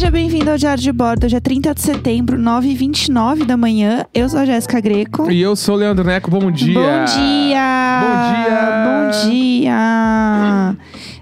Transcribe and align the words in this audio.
Seja 0.00 0.10
bem-vindo 0.10 0.50
ao 0.50 0.56
Diário 0.56 0.82
de 0.82 0.90
Bordo. 0.90 1.26
Hoje 1.26 1.36
é 1.36 1.40
30 1.40 1.74
de 1.74 1.82
setembro, 1.82 2.38
9h29 2.38 3.44
da 3.44 3.54
manhã. 3.54 4.06
Eu 4.14 4.30
sou 4.30 4.40
a 4.40 4.46
Jéssica 4.46 4.80
Greco. 4.80 5.30
E 5.30 5.42
eu 5.42 5.54
sou 5.54 5.74
o 5.74 5.78
Leandro 5.78 6.02
Neco, 6.02 6.30
bom 6.30 6.50
dia! 6.50 6.72
Bom 6.72 7.04
dia! 7.04 8.00
Bom 8.00 8.32
dia! 8.32 8.70
Bom 8.86 9.30
dia! 9.30 10.76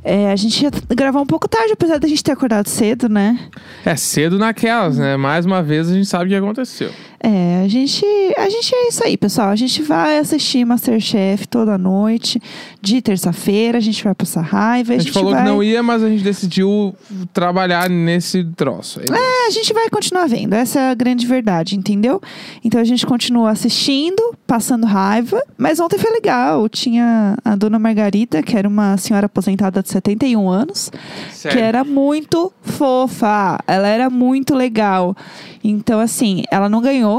É, 0.04 0.30
a 0.30 0.36
gente 0.36 0.62
ia 0.62 0.70
gravar 0.94 1.20
um 1.20 1.26
pouco 1.26 1.48
tarde, 1.48 1.72
apesar 1.72 1.98
da 1.98 2.06
gente 2.06 2.22
ter 2.22 2.30
acordado 2.30 2.68
cedo, 2.68 3.08
né? 3.08 3.36
É 3.84 3.96
cedo 3.96 4.38
naquelas, 4.38 4.96
né? 4.96 5.16
Mais 5.16 5.44
uma 5.44 5.60
vez 5.60 5.90
a 5.90 5.94
gente 5.94 6.06
sabe 6.06 6.26
o 6.26 6.28
que 6.28 6.36
aconteceu. 6.36 6.92
É, 7.20 7.62
a 7.64 7.68
gente, 7.68 8.04
a 8.36 8.48
gente 8.48 8.74
é 8.74 8.88
isso 8.88 9.04
aí, 9.04 9.16
pessoal. 9.16 9.48
A 9.48 9.56
gente 9.56 9.82
vai 9.82 10.18
assistir 10.18 10.64
Masterchef 10.64 11.48
toda 11.48 11.76
noite, 11.76 12.40
de 12.80 13.02
terça-feira. 13.02 13.78
A 13.78 13.80
gente 13.80 14.04
vai 14.04 14.14
passar 14.14 14.42
raiva. 14.42 14.94
A 14.94 14.98
gente, 14.98 15.10
falou 15.10 15.32
vai... 15.32 15.42
que 15.42 15.48
não 15.48 15.62
ia, 15.62 15.82
mas 15.82 16.02
a 16.02 16.08
gente 16.08 16.22
decidiu 16.22 16.94
trabalhar 17.32 17.90
nesse 17.90 18.44
troço. 18.56 19.00
É, 19.00 19.46
a 19.46 19.50
gente 19.50 19.72
vai 19.72 19.88
continuar 19.90 20.28
vendo. 20.28 20.52
Essa 20.52 20.78
é 20.78 20.90
a 20.90 20.94
grande 20.94 21.26
verdade, 21.26 21.76
entendeu? 21.76 22.20
Então 22.64 22.80
a 22.80 22.84
gente 22.84 23.04
continua 23.04 23.50
assistindo, 23.50 24.36
passando 24.46 24.86
raiva. 24.86 25.42
Mas 25.56 25.80
ontem 25.80 25.98
foi 25.98 26.12
legal. 26.12 26.68
Tinha 26.68 27.36
a 27.44 27.56
dona 27.56 27.78
Margarida, 27.78 28.42
que 28.42 28.56
era 28.56 28.68
uma 28.68 28.96
senhora 28.96 29.26
aposentada 29.26 29.82
de 29.82 29.88
71 29.88 30.48
anos, 30.48 30.92
Sério? 31.32 31.58
que 31.58 31.64
era 31.64 31.82
muito 31.82 32.52
fofa. 32.62 33.58
Ela 33.66 33.88
era 33.88 34.08
muito 34.08 34.54
legal. 34.54 35.16
Então, 35.62 35.98
assim, 35.98 36.44
ela 36.50 36.68
não 36.68 36.80
ganhou, 36.80 37.17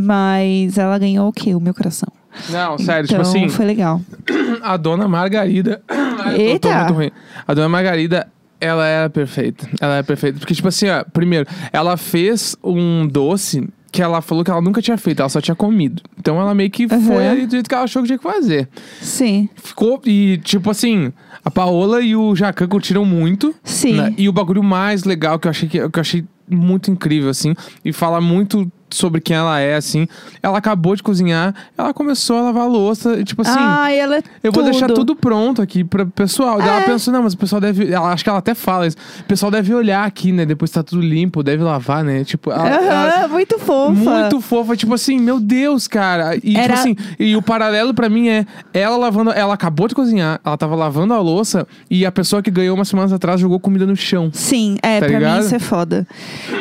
mas 0.00 0.78
ela 0.78 0.98
ganhou 0.98 1.28
o 1.28 1.32
quê? 1.32 1.54
O 1.54 1.60
meu 1.60 1.74
coração. 1.74 2.08
Não, 2.48 2.78
sério, 2.78 3.06
então, 3.06 3.18
tipo 3.18 3.22
assim, 3.22 3.48
foi 3.48 3.64
legal. 3.66 4.00
a 4.62 4.76
dona 4.76 5.06
Margarida. 5.08 5.82
Ai, 5.88 6.34
eu 6.34 6.36
tô- 6.36 6.42
Eita! 6.42 6.68
tô 6.68 6.74
muito 6.78 6.92
ruim. 6.94 7.10
A 7.46 7.54
dona 7.54 7.68
Margarida. 7.68 8.26
Ela 8.62 8.86
era 8.86 9.08
perfeita. 9.08 9.66
Ela 9.80 9.96
é 9.96 10.02
perfeita. 10.02 10.38
Porque, 10.38 10.54
tipo 10.54 10.68
assim, 10.68 10.86
ó, 10.90 11.02
primeiro, 11.02 11.46
ela 11.72 11.96
fez 11.96 12.54
um 12.62 13.06
doce 13.08 13.66
que 13.90 14.02
ela 14.02 14.20
falou 14.20 14.44
que 14.44 14.50
ela 14.50 14.60
nunca 14.60 14.82
tinha 14.82 14.98
feito, 14.98 15.20
ela 15.20 15.28
só 15.30 15.40
tinha 15.40 15.54
comido. 15.54 16.02
Então 16.18 16.38
ela 16.38 16.54
meio 16.54 16.70
que 16.70 16.84
Uhum. 16.84 17.00
foi 17.00 17.26
ali 17.26 17.46
do 17.46 17.52
jeito 17.52 17.68
que 17.68 17.74
ela 17.74 17.84
achou 17.84 18.02
que 18.02 18.06
tinha 18.08 18.18
que 18.18 18.22
fazer. 18.22 18.68
Sim, 19.00 19.48
Ficou, 19.56 20.00
e 20.04 20.36
tipo 20.44 20.70
assim, 20.70 21.10
a 21.44 21.50
Paola 21.50 22.02
e 22.02 22.14
o 22.14 22.36
Jacan 22.36 22.68
curtiram 22.68 23.04
muito. 23.04 23.52
sim. 23.64 23.94
né? 23.94 24.14
E 24.18 24.28
o 24.28 24.32
bagulho 24.32 24.62
mais 24.62 25.04
legal 25.04 25.38
que 25.38 25.48
eu 25.48 25.50
achei 25.50 25.66
que, 25.68 25.88
que 25.88 25.98
eu 25.98 26.00
achei 26.00 26.24
muito 26.48 26.90
incrível, 26.90 27.30
assim, 27.30 27.54
e 27.84 27.92
fala 27.94 28.20
muito 28.20 28.70
sobre 28.92 29.20
quem 29.20 29.36
ela 29.36 29.58
é, 29.60 29.74
assim. 29.76 30.06
Ela 30.42 30.58
acabou 30.58 30.94
de 30.96 31.02
cozinhar, 31.02 31.54
ela 31.76 31.92
começou 31.94 32.38
a 32.38 32.42
lavar 32.42 32.64
a 32.64 32.66
louça, 32.66 33.18
e 33.20 33.24
tipo 33.24 33.42
assim. 33.42 33.54
Ai, 33.58 33.98
ela 33.98 34.16
é 34.18 34.22
Eu 34.42 34.52
vou 34.52 34.62
deixar 34.64 34.86
tudo. 34.88 35.14
pronto 35.16 35.60
aqui 35.62 35.84
pra 35.84 36.04
pessoal. 36.06 36.58
Daí 36.58 36.68
Ela 36.68 36.80
É. 36.80 36.84
pensou, 36.84 37.12
não, 37.12 37.22
mas 37.22 37.32
o 37.34 37.38
pessoal 37.38 37.60
deve. 37.60 37.92
Ela, 37.92 38.12
acho 38.12 38.22
que 38.24 38.30
ela 38.30 38.38
até 38.38 38.54
fala 38.54 38.86
isso. 38.86 38.96
O 39.20 39.24
pessoal 39.24 39.50
deve 39.50 39.74
olhar 39.74 40.04
aqui, 40.06 40.32
né? 40.32 40.44
Depois 40.46 40.70
tá 40.70 40.82
tudo 40.82 41.02
limpo, 41.02 41.42
deve 41.42 41.62
lavar, 41.62 42.02
né? 42.04 42.24
Tipo, 42.24 42.50
ela- 42.50 42.68
ela- 42.68 43.28
muito 43.28 43.58
fofa. 43.58 43.92
muito 43.92 44.40
fofa, 44.40 44.76
tipo 44.76 44.94
assim, 44.94 45.18
meu 45.18 45.38
Deus, 45.40 45.86
cara. 45.88 46.36
E 46.42 46.56
Era- 46.56 46.62
tipo 46.68 46.78
assim, 46.80 46.96
e 47.18 47.36
o 47.36 47.42
paralelo 47.42 47.92
pra 47.94 48.08
mim 48.08 48.28
é 48.28 48.46
ela 48.72 48.96
lavando, 48.96 49.30
ela 49.32 49.54
acabou 49.54 49.86
de 49.88 49.94
cozinhar, 49.94 50.40
ela 50.44 50.56
tava 50.56 50.74
lavando 50.74 51.12
a 51.14 51.20
louça 51.20 51.66
e 51.90 52.04
a 52.06 52.12
pessoa 52.12 52.42
que 52.42 52.50
ganhou 52.50 52.74
umas 52.76 52.88
semanas 52.88 53.12
atrás 53.12 53.40
jogou 53.40 53.58
comida 53.60 53.86
no 53.86 53.96
chão. 53.96 54.30
Sim, 54.32 54.76
é, 54.82 55.00
Tá 55.00 55.06
pra 55.06 55.18
ligado? 55.18 55.38
mim 55.40 55.44
isso 55.46 55.54
é 55.54 55.58
foda. 55.58 56.06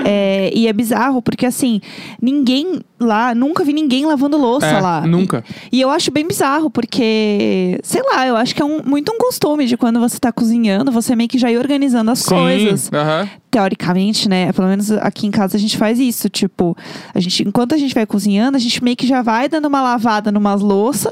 É, 0.05 0.51
e 0.53 0.67
é 0.67 0.73
bizarro, 0.73 1.21
porque 1.21 1.45
assim, 1.45 1.81
ninguém 2.21 2.81
lá, 2.99 3.33
nunca 3.33 3.63
vi 3.63 3.73
ninguém 3.73 4.05
lavando 4.05 4.37
louça 4.37 4.65
É, 4.67 4.79
lá. 4.81 5.01
nunca. 5.01 5.43
E, 5.71 5.77
e 5.77 5.81
eu 5.81 5.89
acho 5.89 6.11
bem 6.11 6.27
bizarro, 6.27 6.69
porque, 6.69 7.79
sei 7.83 8.01
lá, 8.03 8.27
eu 8.27 8.35
acho 8.35 8.53
que 8.53 8.61
é 8.61 8.65
um- 8.65 8.81
muito 8.85 9.11
um 9.11 9.17
costume 9.17 9.65
de 9.65 9.77
quando 9.77 9.99
você 9.99 10.19
tá 10.19 10.31
cozinhando, 10.31 10.91
você 10.91 11.15
meio 11.15 11.29
que 11.29 11.37
já 11.37 11.51
ir 11.51 11.57
organizando 11.57 12.11
as 12.11 12.23
coisas. 12.25 12.89
aham. 12.93 13.29
Teoricamente, 13.51 14.29
né? 14.29 14.51
Pelo 14.53 14.67
menos 14.67 14.91
aqui 14.91 15.25
em 15.27 15.31
casa 15.31 15.57
a 15.57 15.59
gente 15.59 15.77
faz 15.77 15.99
isso. 15.99 16.29
Tipo, 16.29 16.77
a 17.13 17.19
gente, 17.19 17.47
enquanto 17.47 17.73
a 17.73 17.77
gente 17.77 17.93
vai 17.95 18.05
cozinhando, 18.05 18.55
a 18.57 18.59
gente 18.59 18.83
meio 18.83 18.95
que 18.95 19.07
já 19.07 19.21
vai 19.21 19.49
dando 19.49 19.67
uma 19.67 19.81
lavada 19.81 20.31
numas 20.31 20.61
louças 20.61 21.11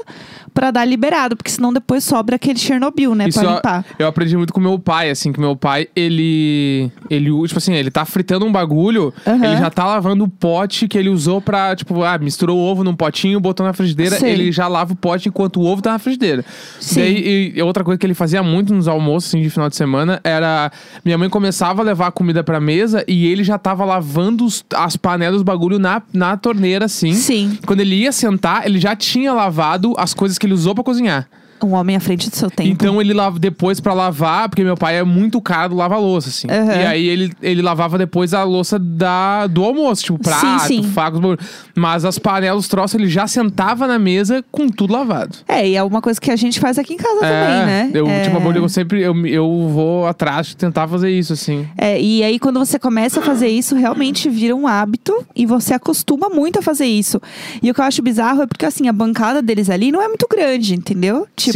pra 0.58 0.72
dar 0.72 0.84
liberado, 0.84 1.36
porque 1.36 1.52
senão 1.52 1.72
depois 1.72 2.02
sobra 2.02 2.34
aquele 2.34 2.58
Chernobyl, 2.58 3.14
né? 3.14 3.28
Isso 3.28 3.38
pra 3.38 3.48
eu, 3.48 3.54
limpar. 3.54 3.84
eu 3.96 4.06
aprendi 4.08 4.36
muito 4.36 4.52
com 4.52 4.60
meu 4.60 4.76
pai, 4.76 5.08
assim, 5.08 5.32
que 5.32 5.38
meu 5.38 5.54
pai, 5.54 5.86
ele. 5.94 6.90
Ele, 7.08 7.30
tipo 7.46 7.58
assim, 7.58 7.74
ele 7.74 7.92
tá 7.92 8.04
fritando 8.04 8.44
um 8.44 8.50
bagulho, 8.50 9.14
Aham. 9.26 9.44
ele 9.44 9.56
já 9.56 9.70
tá 9.70 9.86
lavando 9.86 10.24
o 10.24 10.28
pote 10.28 10.88
que 10.88 10.98
ele 10.98 11.08
usou 11.08 11.40
pra, 11.40 11.76
tipo, 11.76 12.02
ah, 12.02 12.18
misturou 12.18 12.58
o 12.58 12.60
ovo 12.60 12.82
num 12.82 12.94
potinho, 12.94 13.38
botou 13.38 13.64
na 13.64 13.72
frigideira, 13.72 14.16
Sei. 14.16 14.32
ele 14.32 14.50
já 14.50 14.66
lava 14.66 14.94
o 14.94 14.96
pote 14.96 15.28
enquanto 15.28 15.60
o 15.60 15.64
ovo 15.64 15.80
tá 15.80 15.92
na 15.92 15.98
frigideira. 16.00 16.44
Sim. 16.80 17.00
Daí, 17.00 17.52
e 17.54 17.62
outra 17.62 17.84
coisa 17.84 17.96
que 17.96 18.04
ele 18.04 18.14
fazia 18.14 18.42
muito 18.42 18.74
nos 18.74 18.88
almoços, 18.88 19.30
assim, 19.30 19.40
de 19.40 19.50
final 19.50 19.68
de 19.68 19.76
semana, 19.76 20.20
era. 20.24 20.72
Minha 21.04 21.16
mãe 21.16 21.28
começava 21.28 21.82
a 21.82 21.84
levar 21.84 22.08
a 22.08 22.10
comida 22.10 22.27
pra 22.44 22.60
mesa 22.60 23.04
e 23.08 23.26
ele 23.26 23.42
já 23.44 23.58
tava 23.58 23.84
lavando 23.84 24.44
os- 24.44 24.64
as 24.74 24.96
panelas, 24.96 25.36
os 25.38 25.42
bagulho 25.42 25.78
na, 25.78 26.02
na 26.12 26.36
torneira, 26.36 26.84
assim. 26.86 27.12
Sim. 27.14 27.58
Quando 27.66 27.80
ele 27.80 27.94
ia 27.96 28.12
sentar, 28.12 28.66
ele 28.66 28.78
já 28.78 28.94
tinha 28.96 29.32
lavado 29.32 29.94
as 29.98 30.14
coisas 30.14 30.38
que 30.38 30.46
ele 30.46 30.54
usou 30.54 30.74
pra 30.74 30.84
cozinhar. 30.84 31.28
Um 31.62 31.72
homem 31.72 31.96
à 31.96 32.00
frente 32.00 32.30
do 32.30 32.36
seu 32.36 32.50
tempo. 32.50 32.68
Então 32.68 33.00
ele 33.00 33.12
lava 33.12 33.38
depois 33.38 33.80
pra 33.80 33.92
lavar, 33.92 34.48
porque 34.48 34.64
meu 34.64 34.76
pai 34.76 34.98
é 34.98 35.02
muito 35.02 35.40
caro 35.40 35.74
lava-louça, 35.74 36.28
assim. 36.28 36.48
Aham. 36.50 36.80
E 36.80 36.86
aí 36.86 37.08
ele, 37.08 37.32
ele 37.42 37.62
lavava 37.62 37.98
depois 37.98 38.34
a 38.34 38.42
louça 38.44 38.78
da, 38.78 39.46
do 39.46 39.64
almoço, 39.64 40.04
tipo 40.04 40.18
prato, 40.18 40.66
sim. 40.66 40.82
facos, 40.82 41.20
bagulho. 41.20 41.38
Mas 41.74 42.04
as 42.04 42.18
panelas, 42.18 42.64
os 42.64 42.68
troços, 42.68 42.94
ele 42.94 43.08
já 43.08 43.26
sentava 43.26 43.86
na 43.86 43.98
mesa 43.98 44.44
com 44.50 44.68
tudo 44.68 44.92
lavado. 44.92 45.38
É, 45.48 45.68
e 45.68 45.76
é 45.76 45.82
uma 45.82 46.00
coisa 46.00 46.20
que 46.20 46.30
a 46.30 46.36
gente 46.36 46.60
faz 46.60 46.78
aqui 46.78 46.94
em 46.94 46.96
casa 46.96 47.20
também, 47.20 47.66
né? 47.66 47.90
Eu, 47.92 48.06
é... 48.06 48.22
tipo, 48.22 48.38
eu 48.38 48.68
sempre 48.68 49.02
eu, 49.02 49.26
eu 49.26 49.68
vou 49.68 50.06
atrás 50.06 50.48
de 50.48 50.56
tentar 50.56 50.88
fazer 50.88 51.10
isso, 51.10 51.32
assim. 51.32 51.66
É, 51.76 52.00
e 52.00 52.22
aí, 52.22 52.38
quando 52.38 52.58
você 52.58 52.78
começa 52.78 53.20
a 53.20 53.22
fazer 53.22 53.48
isso, 53.48 53.74
realmente 53.74 54.28
vira 54.28 54.54
um 54.54 54.66
hábito 54.66 55.24
e 55.34 55.46
você 55.46 55.74
acostuma 55.74 56.28
muito 56.28 56.58
a 56.58 56.62
fazer 56.62 56.86
isso. 56.86 57.20
E 57.62 57.70
o 57.70 57.74
que 57.74 57.80
eu 57.80 57.84
acho 57.84 58.02
bizarro 58.02 58.42
é 58.42 58.46
porque, 58.46 58.66
assim, 58.66 58.88
a 58.88 58.92
bancada 58.92 59.42
deles 59.42 59.70
ali 59.70 59.90
não 59.92 60.02
é 60.02 60.08
muito 60.08 60.26
grande, 60.28 60.74
entendeu? 60.74 61.26
Tipo, 61.36 61.47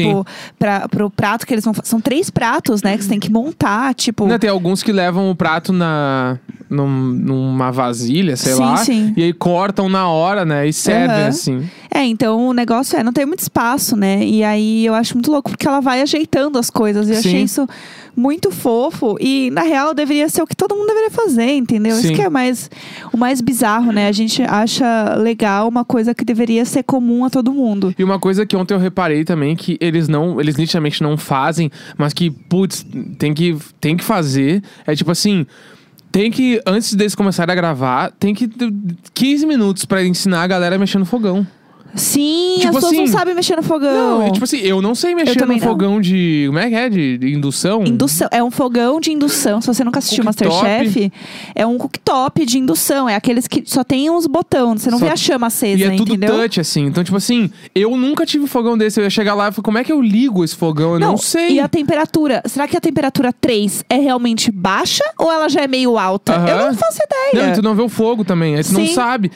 pra, 0.59 0.89
pro 0.89 1.11
prato 1.11 1.47
que 1.47 1.55
eles 1.55 1.65
vão 1.65 1.73
fazer. 1.75 1.89
São 1.89 2.01
três 2.01 2.31
pratos, 2.31 2.83
né? 2.83 2.97
Que 2.97 3.05
você 3.05 3.11
tem 3.11 3.21
que 3.21 3.31
montar, 3.31 3.95
tipo. 3.95 4.27
Né, 4.27 4.39
tem 4.39 4.51
alguns 4.51 4.83
que 4.83 4.93
levam 4.93 5.31
o 5.31 5.35
prato 5.37 5.73
na, 5.73 6.39
num- 6.71 6.89
numa 6.89 7.71
vasilha, 7.71 8.37
sei 8.37 8.53
Sim, 8.55 8.61
lá. 8.61 8.77
sim. 8.79 9.15
E 9.17 9.23
aí 9.23 9.33
cortam 9.33 9.89
na 9.89 10.09
hora, 10.09 10.45
né? 10.45 10.67
E 10.67 10.73
servem, 10.73 11.17
Aham. 11.19 11.29
assim. 11.29 11.71
É, 11.95 12.05
então 12.05 12.49
o 12.49 12.53
negócio 12.53 12.99
é, 12.99 13.03
não 13.03 13.13
tem 13.13 13.27
muito 13.27 13.41
espaço, 13.41 13.97
né? 13.97 14.25
E 14.25 14.43
aí 14.43 14.87
eu 14.87 14.95
acho 14.95 15.15
muito 15.15 15.31
louco 15.31 15.51
porque 15.51 15.67
ela 15.69 15.81
vai 15.81 16.01
ajeitando 16.03 16.59
as 16.59 16.71
coisas. 16.71 17.09
E 17.09 17.13
eu 17.13 17.17
Sim. 17.23 17.29
achei 17.29 17.43
isso 17.43 17.69
muito 18.17 18.51
fofo. 18.51 19.17
E, 19.21 19.51
na 19.51 19.63
real, 19.63 19.95
deveria 19.95 20.29
ser 20.29 20.43
o 20.43 20.47
que 20.47 20.57
todo 20.57 20.75
mundo 20.75 20.87
deveria 20.87 21.11
fazer, 21.11 21.53
entendeu? 21.53 21.93
Isso 21.97 22.09
Sim. 22.09 22.15
que 22.15 22.23
é 22.23 22.29
mais, 22.29 22.71
o 23.13 23.17
mais 23.17 23.41
bizarro, 23.41 23.93
né? 23.93 24.09
A 24.09 24.13
gente 24.13 24.43
acha 24.43 25.15
legal 25.17 25.69
uma 25.69 25.85
coisa 25.85 26.15
que 26.15 26.25
deveria 26.25 26.65
ser 26.65 26.83
comum 26.83 27.25
a 27.25 27.31
todo 27.31 27.53
mundo. 27.53 27.95
E 27.99 28.05
uma 28.05 28.19
coisa 28.19 28.45
que 28.47 28.57
ontem 28.57 28.75
eu 28.75 28.79
reparei 28.79 29.25
também 29.25 29.57
que 29.57 29.77
eles 29.81 30.09
não, 30.09 30.41
eles 30.41 30.57
nitidamente 30.57 31.03
não 31.03 31.17
fazem, 31.17 31.71
mas 31.97 32.13
que, 32.13 32.31
putz, 32.31 32.87
tem 33.19 33.33
que, 33.33 33.57
tem 33.81 33.97
que 33.97 34.05
fazer, 34.05 34.63
é 34.87 34.95
tipo 34.95 35.11
assim. 35.11 35.47
Tem 36.11 36.31
que, 36.31 36.61
antes 36.67 36.93
deles 36.93 37.15
começarem 37.15 37.51
a 37.51 37.57
gravar, 37.57 38.11
tem 38.11 38.35
que 38.35 38.47
ter 38.47 38.71
15 39.15 39.47
minutos 39.47 39.87
pra 39.87 40.05
ensinar 40.05 40.43
a 40.43 40.47
galera 40.47 40.77
a 40.77 40.79
mexer 40.79 40.99
no 40.99 41.07
fogão. 41.07 41.47
Sim, 41.95 42.55
Tipo 42.57 42.69
as 42.69 42.75
pessoas 42.77 42.93
não 42.95 43.03
assim, 43.05 43.13
sabem 43.13 43.35
mexer 43.35 43.57
no 43.57 43.63
fogão. 43.63 44.19
Não, 44.21 44.27
é 44.27 44.31
tipo 44.31 44.45
assim, 44.45 44.59
eu 44.59 44.81
não 44.81 44.95
sei 44.95 45.15
mexer 45.15 45.41
no 45.41 45.47
não. 45.47 45.59
fogão 45.61 46.01
de. 46.01 46.45
Como 46.47 46.59
é 46.59 46.69
que 46.69 46.75
é? 46.75 46.89
De, 46.89 47.19
de 47.19 47.33
indução? 47.35 47.85
Indução, 47.85 48.29
é 48.31 48.43
um 48.43 48.51
fogão 48.51 48.99
de 49.01 49.13
indução. 49.13 49.61
Se 49.61 49.67
você 49.67 49.85
nunca 49.85 49.99
assistiu 49.99 50.25
Cooktop. 50.25 50.49
Masterchef, 50.51 51.13
é 51.55 51.67
um 51.67 51.77
cooktop 51.77 52.47
de 52.47 52.59
indução. 52.59 53.09
É 53.09 53.15
aqueles 53.15 53.47
que 53.47 53.63
só 53.67 53.85
tem 53.85 54.09
uns 54.11 54.27
botões. 54.27 54.83
Você 54.83 54.91
não 54.91 54.99
Só- 54.99 55.05
vê 55.07 55.13
a 55.13 55.17
chama 55.17 55.49
acesa, 55.49 55.81
E 55.81 55.85
é 55.85 55.97
tudo 55.97 56.15
entendeu? 56.15 56.37
touch, 56.39 56.61
assim. 56.61 56.87
Então, 56.87 57.05
tipo 57.05 57.17
assim, 57.17 57.51
eu 57.75 57.97
nunca 57.97 58.25
tive 58.25 58.45
um 58.45 58.49
fogão 58.49 58.77
desse. 58.79 58.99
Eu 58.99 59.05
ia 59.05 59.11
chegar 59.11 59.35
lá 59.35 59.49
e 59.49 59.53
falar, 59.53 59.65
como 59.65 59.79
é 59.79 59.85
que 59.85 59.93
eu 59.93 60.01
ligo 60.01 60.43
esse 60.45 60.57
fogão? 60.57 60.95
Eu 60.95 61.01
não, 61.01 61.17
sei. 61.17 61.53
E 61.53 61.61
a 61.61 61.69
temperatura? 61.69 62.43
Será 62.47 62.67
que 62.67 62.77
a 62.77 62.81
temperatura 62.81 63.33
3 63.33 63.85
é 63.89 63.97
realmente 63.97 64.51
baixa 64.51 65.05
ou 65.19 65.31
ela 65.31 65.49
já 65.49 65.61
é 65.63 65.67
meio 65.69 65.99
alta? 65.99 66.35
Aham. 66.35 66.49
Eu 66.49 66.57
não 66.69 66.75
faço 66.75 66.99
Não, 67.35 67.41
ideia. 67.41 67.53
e 67.53 67.55
tu 67.55 67.63
não 67.63 67.75
vê 67.75 67.83
o 67.83 67.89
fogo 67.89 68.25
também. 68.25 68.57
Aí 68.57 68.65
tu 68.65 68.73
não 68.73 68.87
Sim. 68.87 68.95
sabe. 68.95 69.31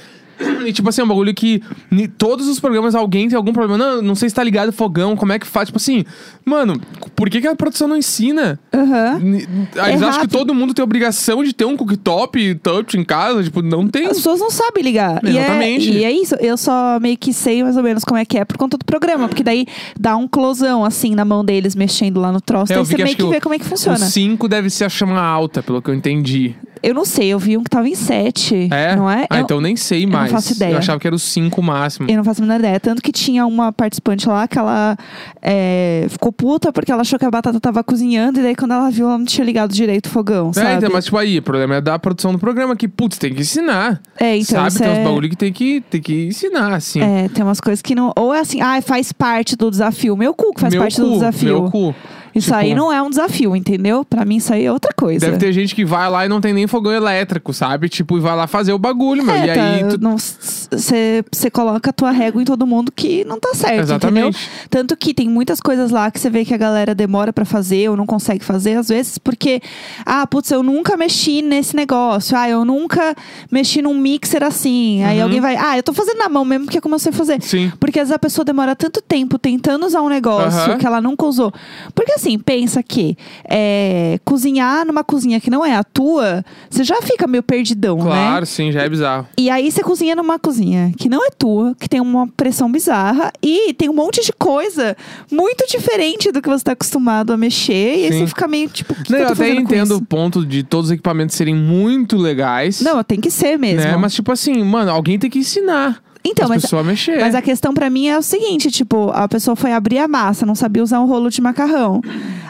E 0.67 0.73
tipo 0.73 0.89
assim, 0.89 1.01
é 1.01 1.05
um 1.05 1.09
bagulho 1.09 1.33
que 1.35 1.63
em 1.91 2.07
todos 2.07 2.47
os 2.49 2.59
programas 2.61 2.95
alguém 2.95 3.29
tem 3.29 3.37
algum 3.37 3.53
problema. 3.53 3.79
Não, 3.79 4.03
não 4.03 4.15
sei 4.15 4.29
se 4.29 4.35
tá 4.35 4.43
ligado 4.43 4.69
o 4.69 4.73
fogão, 4.73 5.17
como 5.17 5.33
é 5.33 5.39
que 5.39 5.47
faz. 5.47 5.69
Tipo 5.69 5.79
assim, 5.79 6.05
mano, 6.45 6.81
por 7.15 7.31
que, 7.31 7.41
que 7.41 7.47
a 7.47 7.55
produção 7.57 7.87
não 7.89 7.97
ensina? 7.97 8.59
Aham. 8.75 9.21
Eles 9.25 9.47
acham 9.77 9.99
que 9.99 10.05
rápido. 10.05 10.31
todo 10.31 10.55
mundo 10.55 10.75
tem 10.75 10.83
obrigação 10.83 11.43
de 11.45 11.53
ter 11.53 11.65
um 11.65 11.77
cooktop 11.77 12.55
touch 12.57 12.97
em 12.99 13.05
casa. 13.05 13.43
Tipo, 13.43 13.63
não 13.63 13.87
tem. 13.89 14.07
As 14.07 14.17
pessoas 14.17 14.41
não 14.41 14.51
sabem 14.51 14.83
ligar. 14.83 15.21
E 15.25 15.29
é- 15.29 15.41
Exatamente. 15.41 15.91
E 15.91 16.05
é, 16.05 16.11
isso. 16.11 16.35
Eu 16.37 16.57
só 16.57 16.99
meio 17.01 17.17
que 17.17 17.33
sei 17.33 17.63
mais 17.63 17.77
ou 17.77 17.83
menos 17.83 18.05
como 18.05 18.19
é 18.19 18.25
que 18.25 18.37
é 18.39 18.45
por 18.45 18.57
conta 18.57 18.77
do 18.77 18.85
programa. 18.85 19.29
Porque 19.29 19.43
daí 19.43 19.67
dá 19.99 20.17
um 20.17 20.27
closão, 20.29 20.85
assim, 20.85 21.15
na 21.15 21.25
mão 21.25 21.45
deles, 21.45 21.75
mexendo 21.75 22.21
lá 22.21 22.31
no 22.33 22.41
troço. 22.41 22.73
É, 22.73 22.77
eu 22.77 22.83
daí 22.83 22.85
vi 22.85 22.91
você 22.91 22.97
que 22.97 23.03
meio 23.03 23.07
acho 23.09 23.17
que, 23.17 23.23
que 23.23 23.29
o- 23.29 23.31
vê 23.31 23.41
como 23.41 23.55
é 23.55 23.59
que 23.59 23.65
O 23.65 23.69
funciona. 23.69 23.99
5 23.99 24.49
deve 24.49 24.69
ser 24.71 24.85
a 24.85 24.89
chama 24.89 25.21
alta, 25.21 25.63
pelo 25.63 25.81
que 25.81 25.91
eu 25.91 25.95
entendi. 25.95 26.55
Eu 26.87 26.95
não 26.95 27.05
sei, 27.05 27.27
eu 27.27 27.39
vi 27.41 27.59
um 27.59 27.65
que 27.65 27.71
tava 27.71 27.89
em 27.89 27.97
sete. 27.97 28.69
É? 28.71 28.95
Não 28.95 29.11
é? 29.11 29.27
Ah, 29.29 29.39
eu, 29.39 29.43
então 29.43 29.61
nem 29.61 29.75
sei 29.75 30.07
não 30.07 30.13
mais. 30.13 30.31
faço 30.31 30.53
ideia. 30.53 30.71
Eu 30.71 30.79
achava 30.79 31.01
que 31.01 31.07
era 31.09 31.17
os 31.17 31.23
cinco 31.25 31.61
máximo. 31.61 32.09
eu 32.09 32.17
não 32.17 32.23
faço 32.23 32.41
a 32.41 32.47
menor 32.47 32.61
ideia. 32.61 32.79
Tanto 32.79 33.03
que 33.03 33.11
tinha 33.11 33.45
uma 33.45 33.73
participante 33.73 34.29
lá 34.29 34.47
que 34.47 34.57
ela 34.57 34.97
é, 35.43 36.07
ficou 36.09 36.31
puta 36.31 36.73
porque 36.73 36.93
ela 36.93 37.01
achou 37.01 37.19
que 37.19 37.25
a 37.25 37.31
batata 37.31 37.59
tava 37.59 37.83
cozinhando. 37.83 38.39
E 38.39 38.43
daí, 38.45 38.55
quando 38.55 38.71
ela 38.71 38.89
viu, 38.89 39.09
ela 39.09 39.19
não 39.19 39.25
tinha 39.25 39.45
ligado 39.45 39.73
direito 39.75 40.07
o 40.07 40.11
fogão, 40.11 40.53
sabe? 40.53 40.69
É, 40.69 40.75
então, 40.75 40.91
mas 40.93 41.07
tipo 41.07 41.17
aí, 41.17 41.39
o 41.39 41.43
problema 41.43 41.75
é 41.75 41.81
da 41.81 41.99
produção 41.99 42.31
do 42.31 42.39
programa, 42.39 42.77
que, 42.77 42.87
putz, 42.87 43.19
tem 43.19 43.35
que 43.35 43.41
ensinar. 43.41 44.01
É, 44.21 44.37
então, 44.37 44.71
sabe? 44.71 44.79
Tem 44.79 44.93
uns 44.93 44.99
é- 44.99 45.05
bagulho 45.05 45.29
que 45.29 45.37
tem 45.37 45.53
que, 45.53 45.81
tem 45.91 46.01
que 46.01 46.27
ensinar, 46.27 46.73
assim. 46.73 47.01
É, 47.01 47.29
tem 47.29 47.43
umas 47.43 47.61
coisas 47.61 47.83
que 47.83 47.97
não. 47.97 48.13
Ou 48.17 48.33
é 48.33 48.39
assim, 48.39 48.61
ah, 48.61 48.81
faz 48.81 49.11
parte 49.13 49.57
do 49.57 49.73
desafio. 49.73 50.17
Meu 50.17 50.33
cu 50.33 50.55
que 50.55 50.61
faz 50.61 50.73
meu 50.73 50.83
parte 50.83 51.01
cu, 51.01 51.03
do 51.03 51.13
desafio. 51.15 51.63
Meu 51.63 51.71
cu. 51.73 51.95
Isso 52.37 52.49
Tipo, 52.49 52.57
aí 52.59 52.75
não 52.75 52.93
é 52.93 53.01
um 53.03 53.09
desafio, 53.09 53.57
entendeu? 53.57 54.05
Pra 54.05 54.25
mim, 54.25 54.37
isso 54.37 54.53
aí 54.53 54.65
é 54.67 54.73
outra 54.73 54.93
coisa. 54.95 55.25
Deve 55.27 55.39
ter 55.39 55.53
gente 55.53 55.75
que 55.75 55.85
vai 55.85 56.09
lá 56.11 56.27
e 56.27 56.29
não 56.29 56.41
tem 56.41 56.53
nem 56.53 56.67
fogão 56.67 56.93
elétrico, 56.93 57.53
sabe? 57.53 57.89
Tipo, 57.89 58.19
e 58.19 58.21
vai 58.21 58.37
lá 58.37 58.47
fazer 58.47 58.73
o 58.73 58.79
bagulho, 58.79 59.25
meu. 59.25 59.35
É, 59.35 59.47
e 59.47 59.51
aí 59.51 59.85
tá, 59.85 59.89
tu... 59.99 60.77
Você 60.77 61.51
coloca 61.51 61.91
a 61.91 61.93
tua 61.93 62.11
régua 62.11 62.43
em 62.43 62.45
todo 62.45 62.67
mundo 62.67 62.93
que 62.93 63.25
não 63.25 63.41
tá 63.41 63.55
certo, 63.55 63.81
Exatamente. 63.81 64.29
entendeu? 64.29 64.41
Tanto 64.69 64.97
que 64.97 65.15
tem 65.15 65.29
muitas 65.29 65.61
coisas 65.61 65.91
lá 65.91 66.11
que 66.11 66.21
você 66.21 66.29
vê 66.29 66.45
que 66.45 66.53
a 66.53 66.57
galera 66.59 66.95
demora 66.95 67.33
pra 67.33 67.45
fazer 67.45 67.89
ou 67.89 67.97
não 67.97 68.07
consegue 68.07 68.45
fazer, 68.45 68.75
às 68.77 68.89
vezes, 68.89 69.17
porque, 69.19 69.61
ah, 70.05 70.27
putz, 70.27 70.51
eu 70.51 70.63
nunca 70.63 70.97
mexi 70.97 71.41
nesse 71.43 71.75
negócio, 71.75 72.37
ah, 72.37 72.49
eu 72.49 72.65
nunca 72.65 73.15
mexi 73.51 73.81
num 73.81 73.95
mixer 73.95 74.43
assim. 74.43 75.03
Aí 75.05 75.19
Uhum. 75.19 75.25
alguém 75.25 75.41
vai, 75.41 75.57
ah, 75.57 75.77
eu 75.79 75.83
tô 75.83 75.93
fazendo 75.93 76.19
na 76.19 76.29
mão 76.29 76.45
mesmo 76.45 76.67
porque 76.67 76.79
eu 76.79 76.83
comecei 76.83 77.11
a 77.11 77.15
fazer. 77.15 77.41
Sim. 77.43 77.73
Porque 77.81 77.99
às 77.99 78.09
vezes 78.09 78.17
a 78.17 78.19
pessoa 78.19 78.45
demora 78.45 78.77
tanto 78.77 79.01
tempo 79.01 79.39
tentando 79.39 79.87
usar 79.87 80.03
um 80.03 80.09
negócio 80.09 80.61
Aham. 80.73 80.79
que 80.79 80.87
ela 80.87 81.01
nunca 81.01 81.25
usou. 81.25 81.53
Porque 81.95 82.13
assim, 82.13 82.26
pensa 82.37 82.83
que 82.83 83.17
é, 83.49 84.19
cozinhar 84.25 84.85
numa 84.85 85.05
cozinha 85.05 85.39
que 85.39 85.51
não 85.51 85.65
é 85.65 85.77
a 85.77 85.85
tua, 85.85 86.45
você 86.69 86.83
já 86.83 87.01
fica 87.03 87.27
meio 87.27 87.43
perdidão, 87.43 87.99
né? 87.99 88.05
Claro, 88.05 88.47
sim, 88.47 88.73
já 88.73 88.83
é 88.83 88.89
bizarro. 88.89 89.29
E 89.39 89.49
aí 89.49 89.71
você 89.71 89.83
cozinha 89.83 90.17
numa 90.17 90.39
cozinha 90.39 90.93
que 90.99 91.09
não 91.09 91.25
é 91.25 91.31
tua, 91.31 91.77
que 91.79 91.89
tem 91.89 92.01
uma 92.01 92.27
pressão 92.27 92.71
bizarra 92.71 93.31
e 93.41 93.73
tem 93.75 93.89
um 93.89 93.95
monte 93.95 94.25
de 94.25 94.33
coisa 94.33 94.97
muito 95.31 95.65
diferente 95.69 96.33
do 96.33 96.43
que 96.43 96.49
você 96.49 96.65
tá 96.65 96.73
acostumado 96.73 97.33
a 97.33 97.37
mexer. 97.37 97.99
E 97.99 98.05
aí 98.07 98.13
Sim. 98.13 98.19
você 98.21 98.27
fica 98.27 98.49
meio 98.49 98.69
tipo, 98.69 98.93
que, 98.95 99.13
Não, 99.13 99.19
que 99.19 99.25
eu 99.25 99.29
eu 99.29 99.33
até 99.33 99.55
entendo 99.55 99.97
o 99.97 100.05
ponto 100.05 100.45
de 100.45 100.63
todos 100.63 100.87
os 100.87 100.93
equipamentos 100.93 101.37
serem 101.37 101.55
muito 101.55 102.17
legais. 102.17 102.81
Não, 102.81 103.03
tem 103.05 103.21
que 103.21 103.31
ser 103.31 103.59
mesmo. 103.59 103.91
Né? 103.91 103.97
Mas, 103.97 104.15
tipo 104.15 104.33
assim, 104.33 104.63
mano, 104.65 104.91
alguém 104.91 105.19
tem 105.19 105.31
que 105.31 105.39
ensinar 105.39 106.03
então, 106.25 106.45
as 106.53 106.71
mas, 106.71 107.07
mas 107.21 107.35
a 107.35 107.43
questão 107.43 107.73
pra 107.73 107.89
mim 107.89 108.09
é 108.09 108.19
o 108.19 108.23
seguinte, 108.23 108.71
tipo, 108.71 109.11
a 109.11 109.29
pessoa 109.29 109.55
foi 109.57 109.73
abrir 109.73 109.99
a 109.99 110.09
massa, 110.09 110.45
não 110.45 110.55
sabia 110.55 110.83
usar 110.83 111.01
um 111.01 111.07
rolo 111.07 111.31
de 111.31 111.41
macarrão. 111.41 112.01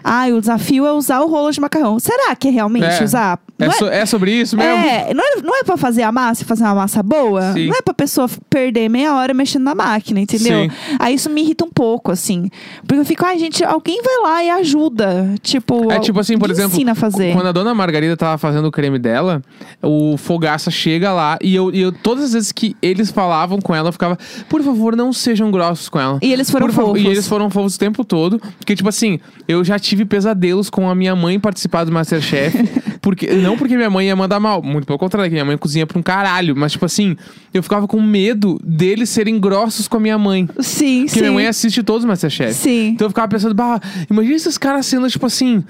Ah, 0.02 0.28
e 0.28 0.32
o 0.32 0.40
desafio 0.40 0.86
é 0.86 0.92
usar 0.92 1.20
o 1.20 1.28
rolo 1.28 1.50
de 1.50 1.60
macarrão. 1.60 1.98
Será 1.98 2.34
que 2.36 2.48
é 2.48 2.50
realmente 2.50 2.84
É. 3.00 3.04
usar? 3.04 3.38
É, 3.58 3.66
Não 3.66 3.72
so- 3.72 3.86
é 3.88 4.04
sobre 4.06 4.30
isso 4.32 4.56
mesmo? 4.56 4.70
É, 4.70 5.12
não 5.14 5.24
é, 5.24 5.42
não 5.42 5.56
é 5.60 5.64
pra 5.64 5.76
fazer 5.78 6.02
a 6.02 6.12
massa 6.12 6.42
e 6.42 6.46
fazer 6.46 6.62
uma 6.64 6.74
massa 6.74 7.02
boa? 7.02 7.52
Sim. 7.54 7.66
Não 7.68 7.74
é 7.76 7.80
pra 7.82 7.94
pessoa 7.94 8.28
perder 8.50 8.88
meia 8.88 9.14
hora 9.14 9.32
mexendo 9.32 9.62
na 9.64 9.74
máquina, 9.74 10.20
entendeu? 10.20 10.64
Sim. 10.64 10.70
Aí 10.98 11.14
isso 11.14 11.28
me 11.30 11.40
irrita 11.42 11.64
um 11.64 11.70
pouco, 11.70 12.12
assim. 12.12 12.50
Porque 12.86 13.00
eu 13.00 13.04
fico, 13.04 13.24
ai, 13.24 13.38
gente, 13.38 13.64
alguém 13.64 14.00
vai 14.02 14.18
lá 14.22 14.44
e 14.44 14.50
ajuda. 14.50 15.34
Tipo, 15.42 15.90
É 15.90 15.98
tipo 15.98 16.20
assim, 16.20 16.38
por 16.38 16.50
exemplo, 16.50 16.72
ensina 16.74 16.92
a 16.92 16.94
fazer. 16.94 17.32
quando 17.34 17.46
a 17.46 17.52
dona 17.52 17.74
Margarida 17.74 18.16
tava 18.16 18.36
fazendo 18.38 18.66
o 18.66 18.70
creme 18.70 18.98
dela, 18.98 19.42
o 19.82 20.16
Fogaça 20.18 20.70
chega 20.70 21.12
lá 21.12 21.38
e 21.42 21.54
eu, 21.54 21.72
e 21.74 21.80
eu 21.80 21.90
todas 21.92 22.24
as 22.24 22.32
vezes 22.34 22.52
que 22.52 22.76
eles 22.82 23.10
falavam 23.10 23.58
com 23.66 23.74
ela, 23.74 23.88
eu 23.88 23.92
ficava, 23.92 24.16
por 24.48 24.62
favor, 24.62 24.94
não 24.94 25.12
sejam 25.12 25.50
grossos 25.50 25.88
com 25.88 25.98
ela. 25.98 26.20
E 26.22 26.32
eles 26.32 26.48
foram 26.48 26.66
Por 26.68 26.74
fofos. 26.74 27.02
E 27.02 27.06
eles 27.08 27.26
foram 27.26 27.50
fofos 27.50 27.74
o 27.74 27.78
tempo 27.78 28.04
todo. 28.04 28.38
Porque, 28.58 28.76
tipo 28.76 28.88
assim, 28.88 29.18
eu 29.48 29.64
já 29.64 29.76
tive 29.76 30.04
pesadelos 30.04 30.70
com 30.70 30.88
a 30.88 30.94
minha 30.94 31.16
mãe 31.16 31.40
participar 31.40 31.82
do 31.82 31.90
Masterchef. 31.90 32.56
porque, 33.02 33.32
não 33.32 33.58
porque 33.58 33.76
minha 33.76 33.90
mãe 33.90 34.06
ia 34.06 34.14
mandar 34.14 34.38
mal. 34.38 34.62
Muito 34.62 34.86
pelo 34.86 34.98
contrário, 35.00 35.28
que 35.28 35.34
minha 35.34 35.44
mãe 35.44 35.58
cozinha 35.58 35.84
pra 35.84 35.98
um 35.98 36.02
caralho. 36.02 36.54
Mas, 36.56 36.72
tipo 36.72 36.84
assim, 36.84 37.16
eu 37.52 37.60
ficava 37.60 37.88
com 37.88 38.00
medo 38.00 38.56
deles 38.62 39.10
serem 39.10 39.40
grossos 39.40 39.88
com 39.88 39.96
a 39.96 40.00
minha 40.00 40.16
mãe. 40.16 40.48
Sim, 40.60 41.00
Porque 41.00 41.14
sim. 41.14 41.20
minha 41.22 41.32
mãe 41.32 41.46
assiste 41.48 41.82
todos 41.82 42.04
os 42.04 42.08
Masterchef. 42.08 42.54
Sim. 42.54 42.90
Então 42.90 43.06
eu 43.06 43.10
ficava 43.10 43.26
pensando, 43.26 43.54
bah, 43.54 43.80
imagina 44.08 44.36
esses 44.36 44.56
caras 44.56 44.86
sendo, 44.86 45.10
tipo 45.10 45.26
assim. 45.26 45.64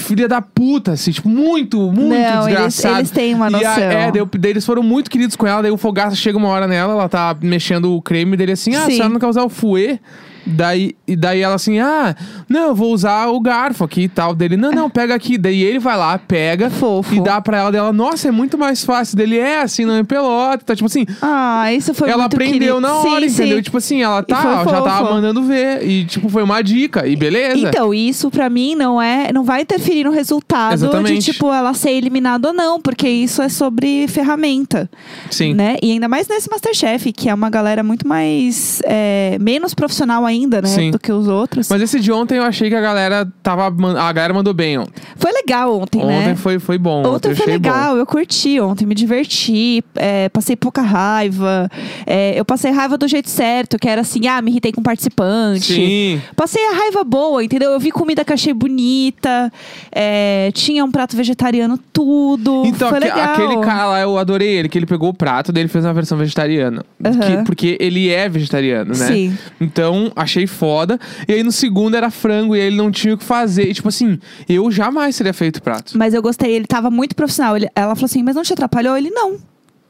Filha 0.00 0.26
da 0.28 0.40
puta, 0.42 0.92
assim, 0.92 1.10
tipo, 1.10 1.28
muito, 1.28 1.78
muito 1.90 2.00
Não, 2.08 2.14
eles- 2.16 2.44
desgraçado. 2.46 2.98
eles 2.98 3.10
têm 3.10 3.34
uma 3.34 3.46
E 3.50 3.54
a- 3.64 3.68
noção. 3.70 3.82
é, 3.82 4.12
daí, 4.12 4.22
daí 4.38 4.50
eles 4.50 4.66
foram 4.66 4.82
muito 4.82 5.10
queridos 5.10 5.36
com 5.36 5.46
ela, 5.46 5.62
daí 5.62 5.70
o 5.70 5.76
Fogaça 5.76 6.16
chega 6.16 6.36
uma 6.36 6.48
hora 6.48 6.66
nela, 6.66 6.92
ela 6.94 7.08
tá 7.08 7.36
mexendo 7.40 7.94
o 7.94 8.02
creme 8.02 8.36
dele 8.36 8.52
assim, 8.52 8.74
ah, 8.74 8.82
a 8.82 8.86
Sim. 8.86 8.92
senhora 8.92 9.08
não 9.08 9.20
quer 9.20 9.26
usar 9.28 9.42
o 9.44 9.48
fouet? 9.48 10.00
Daí, 10.46 10.94
e 11.06 11.16
daí 11.16 11.40
ela 11.40 11.54
assim, 11.54 11.78
ah, 11.78 12.14
não, 12.48 12.68
eu 12.68 12.74
vou 12.74 12.92
usar 12.92 13.28
o 13.28 13.40
garfo 13.40 13.84
aqui 13.84 14.02
e 14.02 14.08
tal. 14.08 14.34
Dele, 14.34 14.56
não, 14.56 14.70
não, 14.70 14.90
pega 14.90 15.14
aqui. 15.14 15.38
Daí 15.38 15.62
ele 15.62 15.78
vai 15.78 15.96
lá, 15.96 16.18
pega 16.18 16.70
Fofo. 16.70 17.14
e 17.14 17.20
dá 17.20 17.40
pra 17.40 17.58
ela 17.58 17.72
dela, 17.72 17.92
nossa, 17.92 18.28
é 18.28 18.30
muito 18.30 18.58
mais 18.58 18.84
fácil. 18.84 19.16
Dele 19.16 19.38
é 19.38 19.60
assim, 19.62 19.84
não 19.84 19.94
é 19.94 20.02
pelota. 20.04 20.64
Tá, 20.64 20.74
tipo 20.76 20.86
assim, 20.86 21.06
Ah, 21.22 21.72
isso 21.72 21.94
foi 21.94 22.08
ela 22.10 22.22
muito 22.24 22.34
aprendeu 22.34 22.58
querido. 22.76 22.80
na 22.80 22.94
hora, 22.94 23.28
sim, 23.28 23.34
entendeu? 23.34 23.56
Sim. 23.58 23.62
Tipo 23.62 23.78
assim, 23.78 24.02
ela 24.02 24.22
tá, 24.22 24.36
foi 24.36 24.50
ela 24.52 24.64
já 24.64 24.82
tava 24.82 25.10
mandando 25.10 25.42
ver. 25.42 25.86
E, 25.86 26.04
tipo, 26.04 26.28
foi 26.28 26.42
uma 26.42 26.62
dica. 26.62 27.06
E 27.06 27.16
beleza. 27.16 27.68
Então, 27.68 27.92
isso 27.94 28.30
pra 28.30 28.50
mim 28.50 28.74
não 28.74 29.00
é, 29.00 29.32
não 29.32 29.44
vai 29.44 29.62
interferir 29.62 30.04
no 30.04 30.10
resultado 30.10 30.74
Exatamente. 30.74 31.20
de 31.20 31.32
tipo 31.32 31.52
ela 31.52 31.72
ser 31.74 31.90
eliminada 31.90 32.48
ou 32.48 32.54
não, 32.54 32.80
porque 32.80 33.08
isso 33.08 33.40
é 33.42 33.48
sobre 33.48 34.06
ferramenta, 34.08 34.90
Sim. 35.30 35.54
né? 35.54 35.76
E 35.82 35.92
ainda 35.92 36.08
mais 36.08 36.28
nesse 36.28 36.50
MasterChef, 36.50 37.12
que 37.12 37.28
é 37.28 37.34
uma 37.34 37.48
galera 37.50 37.82
muito 37.82 38.06
mais 38.06 38.80
é, 38.84 39.36
menos 39.40 39.74
profissional 39.74 40.24
ainda, 40.24 40.33
né, 40.42 40.68
Sim. 40.68 40.90
do 40.90 40.98
que 40.98 41.12
os 41.12 41.28
outros. 41.28 41.68
Mas 41.70 41.80
esse 41.80 42.00
de 42.00 42.10
ontem 42.12 42.36
eu 42.38 42.42
achei 42.42 42.68
que 42.68 42.74
a 42.74 42.80
galera 42.80 43.26
tava. 43.42 43.66
A 43.66 44.12
galera 44.12 44.34
mandou 44.34 44.52
bem 44.52 44.78
ontem. 44.78 45.02
Foi 45.16 45.32
legal 45.32 45.80
ontem, 45.80 46.00
Ontem 46.02 46.26
né? 46.28 46.34
foi, 46.36 46.58
foi 46.58 46.76
bom. 46.78 47.02
Ontem 47.06 47.30
eu 47.30 47.36
foi 47.36 47.44
achei 47.46 47.58
bom. 47.58 47.68
legal, 47.68 47.96
eu 47.96 48.06
curti 48.06 48.60
ontem, 48.60 48.84
me 48.86 48.94
diverti, 48.94 49.82
é, 49.94 50.28
passei 50.28 50.56
pouca 50.56 50.82
raiva. 50.82 51.70
É, 52.06 52.38
eu 52.38 52.44
passei 52.44 52.70
raiva 52.70 52.96
do 52.98 53.06
jeito 53.06 53.30
certo, 53.30 53.78
que 53.78 53.88
era 53.88 54.00
assim, 54.00 54.26
ah, 54.26 54.40
me 54.42 54.50
irritei 54.50 54.72
com 54.72 54.82
participante. 54.82 55.72
Sim. 55.74 56.20
Passei 56.36 56.62
a 56.68 56.72
raiva 56.74 57.04
boa, 57.04 57.42
entendeu? 57.44 57.70
Eu 57.70 57.80
vi 57.80 57.90
comida 57.90 58.24
que 58.24 58.32
achei 58.32 58.52
bonita, 58.52 59.52
é, 59.92 60.50
tinha 60.54 60.84
um 60.84 60.90
prato 60.90 61.16
vegetariano, 61.16 61.78
tudo. 61.92 62.62
Então, 62.66 62.88
foi 62.90 62.98
legal. 63.00 63.18
aquele 63.32 63.56
cara 63.60 63.86
lá, 63.86 64.00
eu 64.00 64.18
adorei 64.18 64.48
ele, 64.48 64.68
que 64.68 64.78
ele 64.78 64.86
pegou 64.86 65.10
o 65.10 65.14
prato 65.14 65.52
dele 65.52 65.66
e 65.66 65.68
fez 65.68 65.84
uma 65.84 65.92
versão 65.94 66.16
vegetariana. 66.18 66.84
Aham. 67.04 67.20
Que- 67.38 67.44
porque 67.44 67.76
ele 67.80 68.08
é 68.10 68.28
vegetariano, 68.28 68.90
né? 68.96 69.06
Sim. 69.06 69.38
Então, 69.60 70.10
achei 70.24 70.46
foda. 70.46 70.98
E 71.28 71.32
aí 71.32 71.42
no 71.42 71.52
segundo 71.52 71.96
era 71.96 72.10
frango 72.10 72.56
e 72.56 72.60
aí 72.60 72.66
ele 72.66 72.76
não 72.76 72.90
tinha 72.90 73.14
o 73.14 73.18
que 73.18 73.24
fazer. 73.24 73.68
E 73.68 73.74
tipo 73.74 73.88
assim, 73.88 74.18
eu 74.48 74.70
jamais 74.70 75.16
teria 75.16 75.32
feito 75.32 75.62
prato. 75.62 75.96
Mas 75.96 76.12
eu 76.14 76.20
gostei, 76.22 76.52
ele 76.52 76.66
tava 76.66 76.90
muito 76.90 77.14
profissional. 77.14 77.56
Ele- 77.56 77.68
ela 77.74 77.94
falou 77.94 78.06
assim, 78.06 78.22
mas 78.22 78.34
não 78.34 78.42
te 78.42 78.52
atrapalhou? 78.52 78.96
Ele, 78.96 79.10
não. 79.10 79.36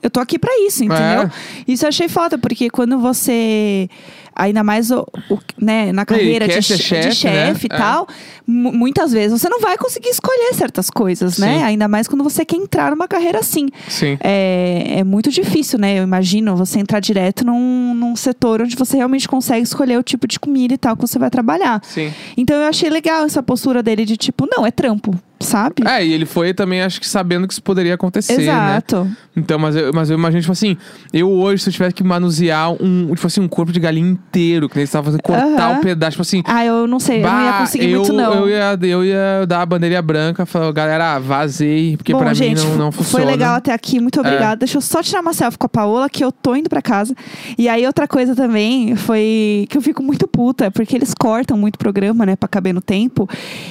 Eu 0.03 0.11
tô 0.11 0.21
aqui 0.21 0.39
pra 0.39 0.51
isso, 0.67 0.85
entendeu? 0.85 1.23
É. 1.23 1.31
Isso 1.67 1.85
eu 1.87 1.89
achei 1.89 2.09
foda, 2.09 2.37
porque 2.37 2.69
quando 2.69 2.99
você. 2.99 3.89
Ainda 4.37 4.65
mais 4.65 4.91
o, 4.91 5.07
o- 5.31 5.39
né, 5.61 5.93
na 5.93 6.05
carreira 6.05 6.47
quer 6.47 6.59
de, 6.61 6.67
ser 6.67 6.77
che- 6.79 7.01
de 7.09 7.15
chefe, 7.15 7.27
né? 7.27 7.47
chefe 7.47 7.69
e 7.71 7.75
É. 7.75 7.79
tal, 7.79 8.07
mu- 8.47 8.73
muitas 8.73 9.13
vezes 9.13 9.41
você 9.41 9.49
não 9.49 9.61
vai 9.61 9.77
conseguir 9.79 10.09
escolher 10.09 10.53
certas 10.55 10.91
coisas, 10.91 11.39
né? 11.39 11.59
Sim. 11.59 11.63
Ainda 11.65 11.87
mais 11.89 12.09
quando 12.09 12.25
você 12.25 12.45
quer 12.45 12.57
entrar 12.57 12.91
numa 12.91 13.07
carreira 13.09 13.39
assim. 13.39 13.69
Sim. 13.89 14.19
É, 14.21 14.97
é 14.99 15.05
muito 15.05 15.31
difícil, 15.31 15.79
né? 15.79 15.99
Eu 15.99 16.03
imagino 16.03 16.57
você 16.57 16.79
entrar 16.81 17.01
direto 17.01 17.45
num, 17.45 17.95
num 17.95 18.17
setor 18.17 18.63
onde 18.63 18.77
você 18.77 18.97
realmente 18.97 19.29
consegue 19.29 19.63
escolher 19.63 19.99
o 19.99 20.03
tipo 20.03 20.27
de 20.27 20.39
comida 20.41 20.75
e 20.75 20.79
tal 20.79 20.97
que 20.97 21.03
você 21.03 21.19
vai 21.19 21.31
trabalhar. 21.31 21.81
Sim. 21.85 22.13
Então 22.37 22.57
eu 22.57 22.69
achei 22.69 22.91
legal 22.91 23.25
essa 23.25 23.43
postura 23.43 23.83
dele 23.83 24.05
de 24.05 24.17
tipo, 24.17 24.49
não, 24.51 24.67
é 24.67 24.71
trampo, 24.71 25.15
sabe? 25.41 25.83
É, 25.87 26.05
e 26.05 26.13
ele 26.13 26.27
foi 26.27 26.53
também, 26.55 26.83
acho 26.83 27.01
que 27.01 27.09
sabendo 27.09 27.47
que 27.47 27.53
isso 27.53 27.63
poderia 27.63 27.95
acontecer, 27.95 28.37
né? 28.39 28.43
Exato. 28.43 29.09
Então, 29.37 29.59
mas 29.59 29.77
eu, 29.77 29.93
mas 29.93 30.11
eu 30.11 30.17
imagino, 30.19 30.41
tipo 30.41 30.53
assim, 30.53 30.77
eu 31.13 31.31
hoje, 31.31 31.63
se 31.63 31.69
eu 31.69 31.73
tivesse 31.73 31.95
que 31.95 32.03
manusear 32.05 32.71
um, 32.83 33.13
tipo 33.15 33.27
assim, 33.27 33.41
um 33.41 33.49
corpo 33.49 33.73
de 33.73 33.81
galinha 33.81 34.19
inteiro, 34.35 34.69
que 34.69 34.77
nem 34.77 34.85
você 34.87 34.93
tava 34.93 35.05
fazendo, 35.07 35.23
cortar 35.23 35.71
Aham. 35.71 35.79
um 35.79 35.81
pedaço, 35.81 36.13
tipo 36.13 36.23
assim. 36.23 36.43
Ah, 36.45 36.65
eu 36.65 36.87
não 36.87 36.99
sei, 36.99 37.19
eu 37.19 37.23
não 37.31 37.45
ia 37.45 37.53
bah, 37.53 37.59
conseguir 37.61 37.91
eu, 37.91 38.01
muito, 38.01 38.13
não. 38.13 38.35
Eu 38.35 38.49
ia, 38.49 38.79
eu 38.83 39.05
ia 39.05 39.47
dar 39.47 39.63
a 39.63 39.67
bandeirinha 39.67 40.03
branca, 40.03 40.45
falar, 40.45 40.73
galera, 40.73 41.19
vazei, 41.19 41.97
porque 41.97 42.13
Bom, 42.13 42.19
pra 42.19 42.35
gente, 42.35 42.61
mim 42.61 42.71
não, 42.71 42.77
não 42.77 42.93
foi 42.93 43.05
funciona. 43.05 43.25
É. 43.25 43.31
legal 43.31 43.55
até 43.55 43.73
aqui, 43.73 44.01
muito 44.01 44.21
obrigada. 44.21 44.57
Deixa 44.57 44.77
eu 44.77 44.81
só 44.83 45.03
tirar 45.03 45.21
uma 45.21 45.33
selfie 45.33 45.59
com 45.59 45.67
a 45.67 45.69
Paola, 45.69 46.09
que 46.11 46.25
eu 46.25 46.33
tô 46.33 46.57
indo 46.57 46.69
pra 46.69 46.83
casa. 46.83 47.15
E 47.57 47.69
aí, 47.69 47.87
outra 47.87 48.09
coisa 48.09 48.35
também 48.35 48.97
foi 48.97 49.67
que 49.71 49.77
eu 49.79 49.83
fico 49.83 50.03
muito 50.03 50.27
puta, 50.27 50.71
porque 50.71 50.97
eles 50.97 51.13
cortam 51.19 51.57
muito 51.57 51.79
programa, 51.79 52.27
né, 52.27 52.37
pra 52.37 52.49
caber 52.49 52.75
no 52.75 52.81
tempo. 52.81 53.29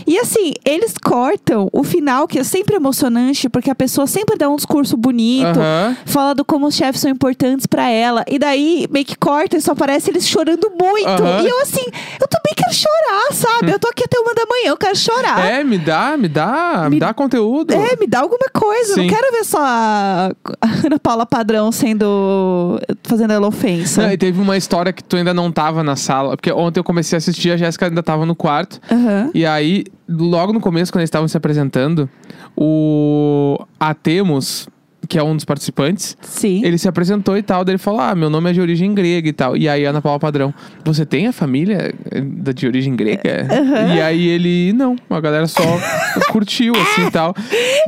E 0.07 0.17
assim, 0.19 0.53
eles 0.65 0.93
cortam 0.97 1.69
o 1.71 1.83
final, 1.83 2.27
que 2.27 2.39
é 2.39 2.43
sempre 2.43 2.75
emocionante, 2.75 3.49
porque 3.49 3.69
a 3.69 3.75
pessoa 3.75 4.07
sempre 4.07 4.37
dá 4.37 4.49
um 4.49 4.55
discurso 4.55 4.95
bonito, 4.95 5.59
Aham. 5.59 5.97
fala 6.05 6.33
do 6.33 6.45
como 6.45 6.67
os 6.67 6.75
chefes 6.75 7.01
são 7.01 7.11
importantes 7.11 7.65
pra 7.65 7.89
ela. 7.89 8.23
E 8.27 8.37
daí, 8.39 8.87
meio 8.91 9.05
que 9.05 9.17
corta 9.17 9.57
e 9.57 9.61
só 9.61 9.71
aparece 9.73 10.09
eles 10.11 10.27
chorando 10.27 10.52
muito. 10.79 11.07
Aham. 11.07 11.41
E 11.43 11.47
eu 11.49 11.61
assim, 11.61 11.83
eu 12.19 12.27
também 12.27 12.53
quero 12.55 12.73
chorar, 12.73 13.33
sabe? 13.33 13.71
Eu 13.71 13.79
tô 13.79 13.87
aqui 13.89 14.03
até 14.05 14.19
uma 14.19 14.33
da 14.33 14.45
manhã, 14.45 14.69
eu 14.69 14.77
quero 14.77 14.95
chorar. 14.95 15.45
É, 15.45 15.63
me 15.63 15.77
dá, 15.77 16.15
me 16.17 16.27
dá, 16.27 16.81
me, 16.85 16.89
Me- 16.91 16.99
dá 16.99 17.13
conteúdo. 17.13 17.73
É, 17.73 17.95
me 17.97 18.07
dá 18.07 18.19
alguma 18.21 18.47
coisa. 18.53 18.93
Sim. 18.95 19.07
Não 19.07 19.15
quero 19.15 19.31
ver 19.31 19.43
só 19.45 19.59
a 19.61 20.31
Ana 20.85 20.99
Paula 21.01 21.25
Padrão 21.25 21.71
sendo. 21.71 22.79
fazendo 23.03 23.33
ela 23.33 23.47
ofensa. 23.47 24.01
Não, 24.03 24.11
e 24.11 24.17
teve 24.17 24.39
uma 24.41 24.57
história 24.57 24.91
que 24.93 25.03
tu 25.03 25.15
ainda 25.15 25.33
não 25.33 25.51
tava 25.51 25.83
na 25.83 25.95
sala. 25.95 26.35
Porque 26.37 26.51
ontem 26.51 26.79
eu 26.79 26.83
comecei 26.83 27.15
a 27.15 27.19
assistir, 27.19 27.51
a 27.51 27.57
Jéssica 27.57 27.87
ainda 27.87 28.03
tava 28.03 28.25
no 28.25 28.35
quarto. 28.35 28.79
Aham. 28.91 29.31
E 29.33 29.45
aí, 29.45 29.83
logo 30.09 30.53
no 30.53 30.59
começo, 30.59 30.91
quando 30.91 31.01
eles 31.01 31.07
estavam 31.07 31.27
se 31.27 31.35
apresentando, 31.37 32.09
o 32.55 33.57
Atemos, 33.79 34.67
que 35.07 35.17
é 35.17 35.23
um 35.23 35.35
dos 35.35 35.45
participantes, 35.45 36.15
Sim. 36.21 36.63
ele 36.65 36.77
se 36.77 36.87
apresentou 36.87 37.37
e 37.37 37.43
tal. 37.43 37.63
Daí 37.65 37.73
ele 37.73 37.77
falou: 37.77 37.99
Ah, 37.99 38.15
meu 38.15 38.29
nome 38.29 38.49
é 38.49 38.53
de 38.53 38.61
origem 38.61 38.93
grega 38.93 39.27
e 39.27 39.33
tal. 39.33 39.57
E 39.57 39.67
aí, 39.67 39.83
Ana 39.85 40.01
Paula 40.01 40.19
Padrão, 40.19 40.53
você 40.85 41.05
tem 41.05 41.27
a 41.27 41.31
família 41.33 41.93
eh, 42.11 42.53
de 42.53 42.67
origem 42.67 42.95
grega? 42.95 43.47
E 43.95 44.01
aí 44.01 44.27
ele, 44.27 44.73
não, 44.73 44.95
a 45.09 45.19
galera 45.19 45.45
só 45.47 45.61
curtiu 46.31 46.73
assim 46.75 47.07
e 47.07 47.11
tal. 47.11 47.35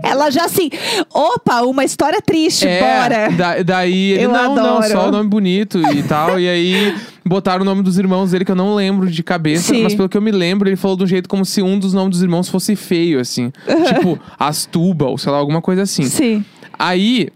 Ela 0.03 0.29
já 0.29 0.45
assim, 0.45 0.69
opa, 1.13 1.61
uma 1.61 1.83
história 1.83 2.21
triste, 2.21 2.65
bora. 2.79 3.15
É, 3.15 3.29
da- 3.31 3.63
daí 3.63 4.11
ele, 4.13 4.23
Eu 4.23 4.29
não, 4.31 4.55
não, 4.55 4.77
adoro. 4.77 4.91
só 4.91 5.07
o 5.07 5.11
nome 5.11 5.29
bonito 5.29 5.79
e 5.93 6.03
tal. 6.03 6.39
E 6.39 6.47
aí 6.49 6.95
botaram 7.25 7.61
o 7.63 7.65
nome 7.65 7.81
dos 7.81 7.97
irmãos 7.97 8.31
dele, 8.31 8.45
que 8.45 8.51
eu 8.51 8.55
não 8.55 8.75
lembro 8.75 9.09
de 9.09 9.23
cabeça, 9.23 9.73
Sim. 9.73 9.81
mas 9.83 9.95
pelo 9.95 10.07
que 10.07 10.15
eu 10.17 10.21
me 10.21 10.31
lembro, 10.31 10.69
ele 10.69 10.75
falou 10.75 10.95
de 10.97 11.03
um 11.03 11.07
jeito 11.07 11.27
como 11.27 11.43
se 11.45 11.61
um 11.61 11.79
dos 11.79 11.93
nomes 11.93 12.11
dos 12.11 12.21
irmãos 12.21 12.47
fosse 12.49 12.75
feio, 12.75 13.19
assim. 13.19 13.51
tipo, 13.87 14.19
Astuba, 14.37 15.05
ou 15.05 15.17
sei 15.17 15.31
lá, 15.31 15.37
alguma 15.39 15.61
coisa 15.61 15.81
assim. 15.83 16.03
Sim. 16.03 16.45
Aí. 16.77 17.29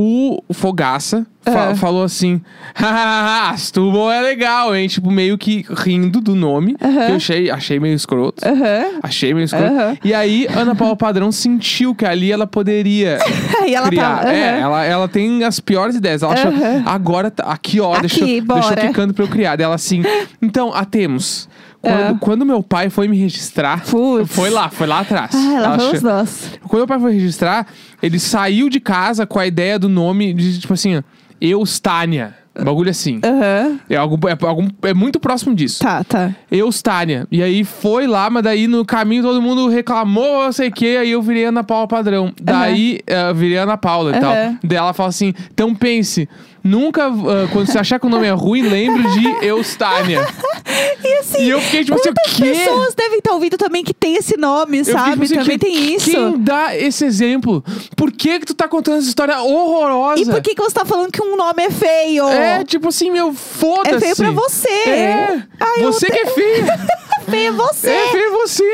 O 0.00 0.44
Fogaça 0.52 1.26
fa- 1.42 1.70
Ah. 1.70 1.74
falou 1.74 2.04
assim: 2.04 2.40
"Hahaha, 2.74 3.50
Astubal 3.54 4.12
é 4.12 4.20
legal, 4.20 4.76
hein? 4.76 4.86
Tipo, 4.86 5.10
meio 5.10 5.36
que 5.36 5.64
rindo 5.76 6.20
do 6.20 6.36
nome. 6.36 6.76
Que 6.76 6.84
eu 6.84 7.16
achei, 7.16 7.50
achei 7.50 7.80
meio 7.80 7.96
escroto. 7.96 8.46
Aham. 8.46 9.00
Achei 9.02 9.34
meio 9.34 9.44
escroto. 9.46 9.64
Aham. 9.72 9.96
E 10.04 10.14
aí, 10.14 10.46
Ana 10.54 10.74
Paula 10.76 10.94
Padrão 10.94 11.32
sentiu 11.32 11.96
que 11.96 12.04
ali 12.04 12.30
ela 12.30 12.46
poderia 12.46 13.18
ela 13.74 13.88
criar. 13.88 14.22
tá. 14.22 14.32
É, 14.32 14.60
ela, 14.60 14.84
ela 14.84 15.08
tem 15.08 15.42
as 15.42 15.58
piores 15.58 15.96
ideias. 15.96 16.22
Ela 16.22 16.34
achou, 16.34 16.52
agora, 16.86 17.28
tá- 17.30 17.44
aqui 17.44 17.80
ó, 17.80 17.98
deixa, 17.98 18.22
Aqui, 18.22 18.40
deixa 18.40 18.40
eu 18.40 18.74
bora. 18.76 18.80
ficando 18.82 19.12
pra 19.14 19.24
eu 19.24 19.28
criar. 19.28 19.56
Daí 19.56 19.64
Ela 19.64 19.74
assim, 19.74 20.02
então, 20.40 20.72
a 20.72 20.84
temos. 20.84 21.48
Quando, 21.80 21.96
Ah. 22.00 22.16
quando 22.20 22.44
meu 22.46 22.62
pai 22.62 22.90
foi 22.90 23.06
me 23.06 23.16
registrar, 23.16 23.84
foi 24.26 24.50
lá, 24.50 24.68
foi 24.68 24.86
lá 24.86 25.00
atrás. 25.00 25.30
Ah, 25.34 25.76
vamos 25.76 25.94
achou- 25.94 26.10
nós. 26.10 26.50
quando 26.62 26.80
meu 26.80 26.86
pai 26.88 26.98
foi 26.98 27.12
registrar, 27.12 27.66
ele 28.02 28.18
saiu 28.18 28.68
de 28.68 28.80
casa 28.80 29.24
com 29.26 29.38
a 29.38 29.46
ideia 29.46 29.78
do 29.78 29.88
nome 29.88 30.32
de, 30.34 30.58
tipo 30.58 30.74
assim, 30.74 31.00
Eustânia. 31.40 32.34
Um 32.58 32.64
bagulho 32.64 32.90
assim. 32.90 33.20
Aham. 33.24 33.78
É, 33.88 33.94
algo, 33.94 34.18
é, 34.28 34.36
algum- 34.44 34.68
é 34.82 34.92
muito 34.92 35.20
próximo 35.20 35.54
disso. 35.54 35.78
Tá, 35.80 36.02
tá. 36.02 36.34
Eustânia. 36.50 37.24
E 37.30 37.40
aí 37.40 37.62
foi 37.62 38.08
lá, 38.08 38.28
mas 38.28 38.42
daí 38.42 38.66
no 38.66 38.84
caminho 38.84 39.22
todo 39.22 39.40
mundo 39.40 39.68
reclamou, 39.68 40.42
não 40.46 40.50
sei 40.52 40.68
o 40.68 40.72
que, 40.72 40.96
aí 40.96 41.12
eu 41.12 41.22
virei 41.22 41.44
Ana 41.44 41.62
Paula 41.62 41.86
padrão. 41.86 42.32
Daí 42.42 42.98
eu 43.06 43.32
virei 43.36 43.58
Ana 43.58 43.76
Paula 43.76 44.16
e 44.16 44.20
tal. 44.20 44.32
Daí 44.64 44.76
ela 44.76 44.92
fala 44.92 45.08
assim: 45.10 45.32
então 45.52 45.72
pense, 45.72 46.28
nunca, 46.62 47.06
ah, 47.06 47.48
quando 47.52 47.66
você 47.66 47.78
achar 47.78 47.98
que 47.98 48.06
o 48.06 48.10
nome 48.10 48.26
é 48.26 48.30
ruim, 48.32 48.62
lembre 48.62 49.02
de 49.10 49.46
Eustânia. 49.46 50.26
E 51.02 51.14
assim. 51.18 51.42
E 51.44 51.48
eu 51.50 51.60
fiquei 51.60 51.84
tipo 51.84 51.96
assim, 51.98 52.10
o 52.10 52.14
quê? 52.14 52.42
pessoas 52.52 52.94
devem 52.94 53.18
estar 53.18 53.32
ouvindo 53.32 53.56
também 53.56 53.82
que 53.84 53.94
tem 53.94 54.16
esse 54.16 54.36
nome, 54.36 54.78
Eu 54.78 54.84
fiquei, 54.84 55.00
sabe? 55.00 55.10
tipo 55.12 55.24
assim, 55.24 55.34
também 55.36 55.58
quem- 55.58 55.72
tem 55.72 55.94
isso. 55.94 56.10
Quem 56.10 56.38
dá 56.38 56.76
esse 56.76 57.04
exemplo? 57.06 57.64
Por 57.96 58.10
que 58.12 58.40
que 58.40 58.46
tu 58.46 58.54
tá 58.54 58.68
contando 58.68 58.98
essa 58.98 59.08
história 59.08 59.40
horrorosa? 59.40 60.20
E 60.20 60.26
por 60.26 60.42
que, 60.42 60.54
que 60.54 60.60
você 60.62 60.74
tá 60.74 60.84
falando 60.84 61.10
que 61.10 61.22
um 61.22 61.36
nome 61.36 61.62
é 61.62 61.70
feio? 61.70 62.28
É, 62.28 62.64
tipo 62.64 62.88
assim, 62.88 63.10
meu, 63.10 63.32
foda-se. 63.32 63.94
É 63.94 64.14
feio 64.14 64.16
pra 64.16 64.30
você. 64.42 64.68
É, 64.68 65.42
Ai, 65.60 65.82
você 65.82 66.06
te- 66.06 66.12
que 66.12 66.18
é 66.18 66.26
feio. 66.26 66.66
feio 67.30 67.48
é 67.48 67.52
você. 67.52 67.88
É 67.90 68.08
feio 68.08 68.32
você. 68.32 68.64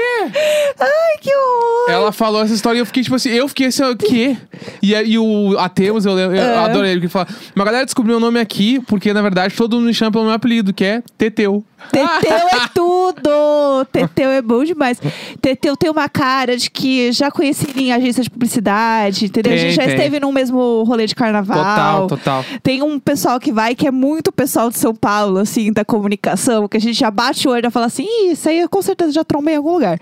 Ai, 0.81 1.19
que 1.21 1.31
horror. 1.35 1.91
Ela 1.91 2.13
falou 2.13 2.43
essa 2.43 2.55
história 2.55 2.79
e 2.79 2.81
eu 2.81 2.87
fiquei 2.87 3.03
tipo 3.03 3.15
assim, 3.17 3.31
eu 3.31 3.47
fiquei 3.49 3.67
assim, 3.67 3.85
o 3.85 3.97
quê? 3.97 4.37
E, 4.83 4.95
aí 4.95 5.19
o 5.19 5.57
Atemos, 5.59 6.07
eu, 6.07 6.19
eu 6.19 6.33
É. 6.35 6.57
adorei 6.59 6.91
ele, 6.93 7.01
que 7.01 7.07
ele 7.07 7.13
fala, 7.13 7.29
galera 7.75 7.85
descobriu 7.87 8.19
o 8.19 8.21
nome 8.21 8.39
aqui, 8.39 8.81
porque 8.87 9.13
na 9.13 9.21
verdade 9.21 9.55
todo 9.57 9.77
mundo 9.77 9.87
me 9.87 9.95
chama 9.95 10.13
pelo 10.13 10.25
meu 10.25 10.33
apelido, 10.33 10.73
que 10.73 10.85
é 10.85 11.03
Teteu. 11.19 11.65
Teteu 11.91 12.49
é 12.49 12.69
tudo! 12.75 13.85
Teteu 13.93 14.31
é 14.31 14.43
bom 14.43 14.65
demais. 14.65 15.01
Teteu 15.41 15.77
tem 15.77 15.91
uma 15.91 16.09
cara 16.09 16.57
de 16.57 16.71
que 16.71 17.13
já 17.13 17.31
conheci 17.31 17.67
em 17.77 17.93
agência 17.93 18.23
de 18.23 18.31
publicidade, 18.31 19.27
entendeu? 19.27 19.53
a 19.53 19.57
Tem, 19.57 19.65
gente 19.67 19.77
já 19.77 19.85
tem. 19.85 19.95
esteve 19.95 20.21
num 20.21 20.33
mesmo 20.33 20.83
rolê 20.85 21.07
de 21.07 21.15
carnaval. 21.15 21.59
Total, 21.59 22.07
total. 22.07 22.45
Tem 22.63 22.83
um 22.83 22.99
pessoal 22.99 23.39
que 23.39 23.53
vai 23.53 23.75
que 23.75 23.87
é 23.87 23.91
muito 23.91 24.33
pessoal 24.33 24.71
de 24.71 24.79
São 24.79 24.95
Paulo, 24.95 25.39
assim, 25.39 25.73
da 25.73 25.85
comunicação, 25.85 26.67
que 26.69 26.77
a 26.77 26.81
gente 26.81 26.99
já 26.99 27.11
bate 27.11 27.47
o 27.47 27.51
olho 27.53 27.67
e 27.67 27.71
fala 27.71 27.87
assim, 27.87 28.07
isso 28.31 28.49
aí 28.49 28.61
eu 28.61 28.69
com 28.69 28.83
certeza 28.83 29.13
já 29.13 29.25
trombei 29.25 29.55
em 29.55 29.57
algum 29.59 29.73
lugar. 29.75 29.99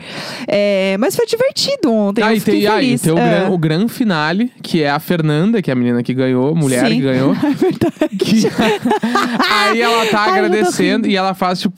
É, 0.46 0.96
mas 0.98 1.14
foi 1.16 1.26
divertido 1.26 1.92
ontem. 1.92 2.22
Ah, 2.22 2.32
eu 2.32 2.36
e 2.36 2.40
tem, 2.40 2.66
ah, 2.66 2.82
e 2.82 2.98
tem 2.98 3.12
o, 3.12 3.18
Ah. 3.18 3.20
gran, 3.20 3.50
o 3.50 3.58
gran 3.58 3.88
finale, 3.88 4.50
que 4.62 4.82
é 4.82 4.90
a 4.90 4.98
Fernanda, 4.98 5.60
que 5.62 5.70
é 5.70 5.72
a 5.72 5.76
menina 5.76 6.02
que 6.02 6.14
ganhou, 6.14 6.54
mulher 6.54 6.86
Sim. 6.86 6.94
que 6.96 7.00
ganhou. 7.00 7.32
É 7.42 7.50
verdade. 7.54 8.16
Que- 8.18 8.42
aí 9.50 9.80
ela 9.80 10.06
tá 10.06 10.22
Ai, 10.24 10.30
agradecendo 10.38 11.06
e 11.08 11.16
ela 11.16 11.34
faz, 11.34 11.60
tipo, 11.60 11.71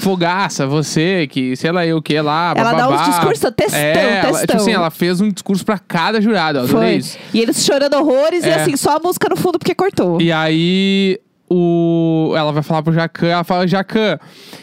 fogaça, 0.00 0.66
você, 0.66 1.26
que 1.30 1.54
sei 1.56 1.70
lá 1.72 1.86
eu 1.86 1.98
o 1.98 2.02
que 2.02 2.20
lá, 2.20 2.54
Ela 2.56 2.72
dá 2.72 2.88
uns 2.88 2.92
bababá. 2.92 3.08
discursos 3.10 3.50
textão, 3.56 3.78
é, 3.78 4.20
ela, 4.26 4.40
tipo 4.40 4.56
assim, 4.56 4.72
ela 4.72 4.90
fez 4.90 5.20
um 5.20 5.28
discurso 5.28 5.64
pra 5.64 5.78
cada 5.78 6.20
jurado, 6.20 6.58
eu 6.58 6.64
adorei 6.64 6.88
Foi. 6.90 6.96
isso. 6.98 7.18
E 7.32 7.40
eles 7.40 7.64
chorando 7.64 7.94
horrores 7.94 8.44
e 8.44 8.48
É. 8.48 8.54
assim, 8.54 8.76
só 8.76 8.96
a 8.96 9.00
música 9.00 9.28
no 9.28 9.36
fundo 9.36 9.58
porque 9.58 9.74
cortou. 9.74 10.20
E 10.20 10.30
aí 10.32 11.18
o 11.48 12.32
ela 12.36 12.50
vai 12.52 12.62
falar 12.62 12.82
pro 12.82 12.92
Jacan, 12.92 13.26
ela 13.28 13.44
fala, 13.44 13.66
Jacan, 13.68 14.18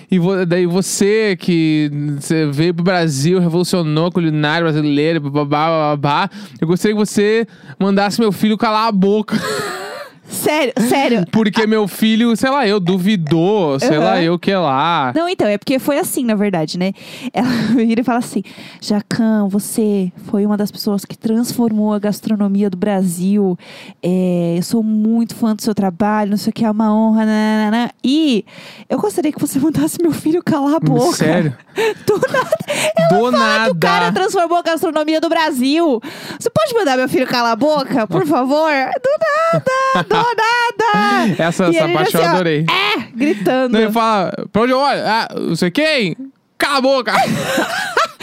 e 0.10 0.18
vo- 0.20 0.46
daí 0.46 0.66
você 0.66 1.38
que 1.40 1.90
você 2.20 2.46
veio 2.48 2.74
pro 2.74 2.84
Brasil, 2.84 3.40
revolucionou 3.40 4.08
a 4.08 4.12
culinária 4.12 4.64
brasileira, 4.64 5.20
babá, 5.20 5.96
babá, 5.96 6.30
eu 6.60 6.68
gostaria 6.68 6.96
que 6.96 7.00
você 7.00 7.46
mandasse 7.80 8.20
meu 8.20 8.32
filho 8.32 8.58
calar 8.58 8.88
a 8.88 8.92
boca. 8.92 9.36
Sério, 10.32 10.74
sério. 10.88 11.26
Porque 11.32 11.68
meu 11.68 11.88
filho, 11.88 12.36
sei 12.36 12.50
lá, 12.50 12.66
eu 12.68 12.80
duvidou, 12.80 13.80
sei 13.80 13.98
Aham. 13.98 14.04
lá, 14.04 14.22
eu 14.22 14.40
que 14.40 14.54
lá. 14.54 15.12
Não, 15.16 15.28
então, 15.28 15.48
é 15.48 15.58
porque 15.58 15.78
foi 15.78 15.98
assim, 16.00 16.24
na 16.26 16.36
verdade, 16.36 16.78
né? 16.80 16.94
Ela 17.34 17.48
vira 17.76 18.02
e 18.02 18.04
fala 18.04 18.20
assim: 18.20 18.42
Jacan, 18.80 19.48
você 19.50 20.12
foi 20.26 20.46
uma 20.46 20.56
das 20.58 20.72
pessoas 20.72 21.04
que 21.06 21.18
transformou 21.18 21.94
a 21.94 22.00
gastronomia 22.00 22.70
do 22.70 22.78
Brasil. 22.78 23.58
É, 24.02 24.56
eu 24.58 24.64
sou 24.64 24.82
muito 24.82 25.36
fã 25.36 25.56
do 25.56 25.62
seu 25.62 25.76
trabalho, 25.76 26.32
não 26.32 26.38
sei 26.38 26.52
o 26.52 26.54
que, 26.54 26.64
é 26.66 26.72
uma 26.72 26.94
honra. 26.94 27.26
nananana. 27.26 27.92
E 28.04 28.46
eu 28.90 28.98
gostaria 28.98 29.32
que 29.32 29.40
você 29.40 29.60
mandasse 29.62 29.98
meu 30.02 30.12
filho 30.12 30.42
calar 30.44 30.76
a 30.76 30.80
boca. 30.80 31.18
Sério? 31.18 31.56
Do 32.06 32.20
nada. 32.20 32.50
Do 33.10 33.32
Fala 33.32 33.66
que 33.66 33.72
o 33.72 33.76
cara 33.76 34.06
nada. 34.06 34.20
transformou 34.20 34.58
a 34.58 34.62
gastronomia 34.62 35.20
do 35.22 35.30
Brasil. 35.30 36.02
Você 36.40 36.50
pode 36.50 36.74
mandar 36.74 36.98
meu 36.98 37.08
filho 37.10 37.28
calar 37.28 37.52
a 37.52 37.56
boca, 37.56 38.08
por 38.08 38.26
favor? 38.26 38.70
Do 38.72 39.10
nada, 39.20 40.21
Essa, 41.38 41.70
E 41.70 41.78
essa 41.78 41.88
parte 41.90 42.16
eu 42.16 42.22
assim, 42.22 42.30
ó, 42.30 42.34
adorei. 42.34 42.66
É, 42.70 43.00
gritando. 43.16 43.74
Não, 43.74 43.80
ele 43.82 43.92
fala, 43.92 44.32
pra 44.52 44.62
onde 44.64 44.72
eu 44.74 44.80
olho? 44.80 45.02
Ah, 45.06 45.28
não 45.38 45.56
sei 45.56 45.72
quem? 45.72 46.16
Cala 46.58 46.78
a 46.78 46.82
boca! 46.82 47.12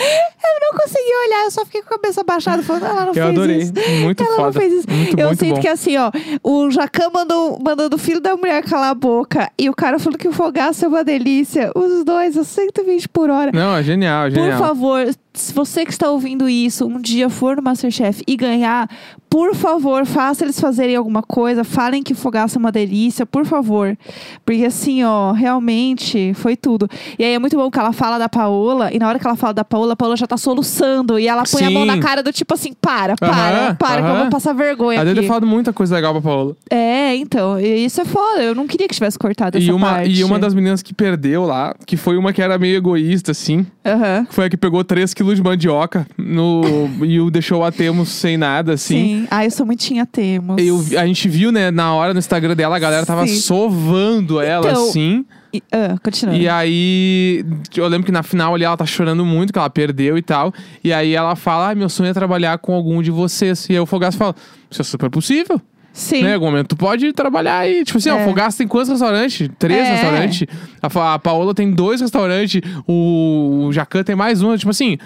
Eu 0.00 0.72
não 0.72 0.80
consegui 0.80 1.10
olhar, 1.26 1.44
eu 1.44 1.50
só 1.50 1.64
fiquei 1.64 1.82
com 1.82 1.94
a 1.94 1.98
cabeça 1.98 2.22
baixada 2.22 2.62
falando, 2.62 2.84
ela 2.86 3.00
não 3.00 3.08
Eu 3.08 3.14
fez 3.14 3.26
adorei. 3.26 3.56
isso. 3.58 3.72
Muito 4.02 4.22
ela 4.22 4.36
foda. 4.36 4.44
não 4.46 4.52
fez 4.52 4.72
isso. 4.72 4.86
Muito, 4.88 5.18
eu 5.18 5.26
muito 5.26 5.38
sinto 5.40 5.54
bom. 5.56 5.60
que 5.60 5.68
assim, 5.68 5.96
ó, 5.96 6.10
o 6.42 6.70
Jacan 6.70 7.10
mandou, 7.12 7.58
mandando 7.60 7.96
o 7.96 7.98
filho 7.98 8.20
da 8.20 8.36
mulher 8.36 8.62
calar 8.62 8.90
a 8.90 8.94
boca 8.94 9.50
e 9.58 9.68
o 9.68 9.74
cara 9.74 9.98
falou 9.98 10.16
que 10.18 10.28
o 10.28 10.32
fogaço 10.32 10.84
é 10.84 10.88
uma 10.88 11.02
delícia. 11.02 11.72
Os 11.74 12.04
dois 12.04 12.36
a 12.36 12.44
120 12.44 13.08
por 13.08 13.28
hora. 13.28 13.50
Não, 13.52 13.76
é 13.76 13.82
genial, 13.82 14.26
é 14.26 14.30
Por 14.30 14.36
genial. 14.36 14.58
favor, 14.58 15.04
se 15.38 15.52
você 15.52 15.84
que 15.84 15.90
está 15.92 16.10
ouvindo 16.10 16.48
isso 16.48 16.86
um 16.86 17.00
dia 17.00 17.28
for 17.30 17.56
no 17.56 17.62
Masterchef 17.62 18.22
e 18.26 18.36
ganhar, 18.36 18.88
por 19.30 19.54
favor, 19.54 20.04
faça 20.06 20.44
eles 20.44 20.58
fazerem 20.60 20.96
alguma 20.96 21.22
coisa, 21.22 21.62
falem 21.64 22.02
que 22.02 22.14
fogaça 22.14 22.58
é 22.58 22.60
uma 22.60 22.72
delícia, 22.72 23.24
por 23.24 23.44
favor. 23.46 23.96
Porque 24.44 24.64
assim, 24.64 25.04
ó, 25.04 25.32
realmente 25.32 26.32
foi 26.34 26.56
tudo. 26.56 26.88
E 27.18 27.24
aí 27.24 27.34
é 27.34 27.38
muito 27.38 27.56
bom 27.56 27.70
que 27.70 27.78
ela 27.78 27.92
fala 27.92 28.18
da 28.18 28.28
Paola, 28.28 28.90
e 28.92 28.98
na 28.98 29.08
hora 29.08 29.18
que 29.18 29.26
ela 29.26 29.36
fala 29.36 29.52
da 29.54 29.64
Paola, 29.64 29.92
a 29.92 29.96
Paola 29.96 30.16
já 30.16 30.26
tá 30.26 30.36
soluçando, 30.36 31.18
e 31.18 31.28
ela 31.28 31.42
põe 31.50 31.64
a 31.64 31.70
mão 31.70 31.82
Sim. 31.82 31.88
na 31.88 31.98
cara 31.98 32.22
do 32.22 32.32
tipo 32.32 32.54
assim, 32.54 32.72
para, 32.72 33.14
para, 33.16 33.28
Aham, 33.28 33.74
para, 33.76 34.02
que 34.02 34.08
eu 34.08 34.16
vou 34.16 34.28
passar 34.30 34.52
vergonha 34.54 35.00
A 35.00 35.04
dele 35.04 35.20
aqui. 35.20 35.28
falado 35.28 35.46
muita 35.46 35.72
coisa 35.72 35.94
legal 35.94 36.12
pra 36.12 36.22
Paola. 36.22 36.56
É, 36.70 37.14
então, 37.16 37.60
isso 37.60 38.00
é 38.00 38.04
foda, 38.04 38.42
eu 38.42 38.54
não 38.54 38.66
queria 38.66 38.88
que 38.88 38.94
tivesse 38.94 39.18
cortado 39.18 39.58
E 39.58 39.62
essa 39.62 39.74
uma, 39.74 39.90
parte. 39.94 40.10
e 40.10 40.24
uma 40.24 40.38
das 40.38 40.54
meninas 40.54 40.82
que 40.82 40.94
perdeu 40.94 41.44
lá, 41.44 41.74
que 41.86 41.96
foi 41.96 42.16
uma 42.16 42.32
que 42.32 42.40
era 42.42 42.58
meio 42.58 42.76
egoísta, 42.76 43.32
assim, 43.32 43.66
Aham. 43.84 44.26
foi 44.30 44.46
a 44.46 44.50
que 44.50 44.56
pegou 44.56 44.82
3 44.82 45.12
quilos 45.14 45.27
de 45.34 45.42
mandioca 45.42 46.06
no, 46.16 46.62
e 47.04 47.20
o 47.20 47.30
deixou 47.30 47.64
a 47.64 47.72
Temos 47.72 48.08
sem 48.08 48.36
nada, 48.36 48.74
assim. 48.74 49.20
Sim. 49.20 49.28
Ah, 49.30 49.44
eu 49.44 49.50
sou 49.50 49.64
muito 49.66 49.80
tinha 49.80 50.04
temos. 50.04 50.56
Eu, 50.58 50.84
a 50.98 51.06
gente 51.06 51.28
viu, 51.28 51.52
né, 51.52 51.70
na 51.70 51.94
hora 51.94 52.12
no 52.12 52.18
Instagram 52.18 52.54
dela, 52.54 52.76
a 52.76 52.78
galera 52.78 53.06
tava 53.06 53.26
Sim. 53.26 53.36
sovando 53.36 54.40
ela, 54.40 54.70
Então, 54.70 54.88
assim. 54.88 55.24
E, 55.52 55.62
ah, 55.72 55.96
continua. 56.02 56.34
E 56.34 56.48
aí, 56.48 57.44
eu 57.74 57.86
lembro 57.88 58.04
que 58.04 58.12
na 58.12 58.22
final 58.22 58.54
ali 58.54 58.64
ela 58.64 58.76
tá 58.76 58.84
chorando 58.84 59.24
muito, 59.24 59.52
que 59.52 59.58
ela 59.58 59.70
perdeu 59.70 60.18
e 60.18 60.22
tal. 60.22 60.52
E 60.84 60.92
aí 60.92 61.14
ela 61.14 61.34
fala: 61.36 61.70
ah, 61.70 61.74
meu 61.74 61.88
sonho 61.88 62.10
é 62.10 62.12
trabalhar 62.12 62.58
com 62.58 62.74
algum 62.74 63.02
de 63.02 63.10
vocês. 63.10 63.68
E 63.68 63.72
aí 63.72 63.80
o 63.80 63.86
Fogaço 63.86 64.18
fala: 64.18 64.34
Isso 64.70 64.82
é 64.82 64.84
super 64.84 65.08
possível. 65.10 65.60
Sim. 65.98 66.22
Né? 66.22 66.30
Em 66.30 66.34
algum 66.34 66.46
momento 66.46 66.68
tu 66.68 66.76
pode 66.76 67.12
trabalhar 67.12 67.58
aí. 67.58 67.84
Tipo 67.84 67.98
assim, 67.98 68.10
ó, 68.10 68.18
É. 68.18 68.22
o 68.22 68.28
Fogaça 68.28 68.58
tem 68.58 68.68
quantos 68.68 68.88
restaurantes? 68.90 69.48
Três 69.58 69.80
É. 69.86 69.92
restaurantes. 69.94 70.46
A, 70.80 70.88
Fa- 70.88 71.14
a 71.14 71.18
Paola 71.18 71.52
tem 71.54 71.70
dois 71.72 72.00
restaurantes. 72.00 72.60
O, 72.86 73.66
o 73.66 73.72
Jacan 73.72 74.02
tem 74.04 74.14
mais 74.16 74.40
um. 74.42 74.56
Tipo 74.56 74.70
assim. 74.70 74.96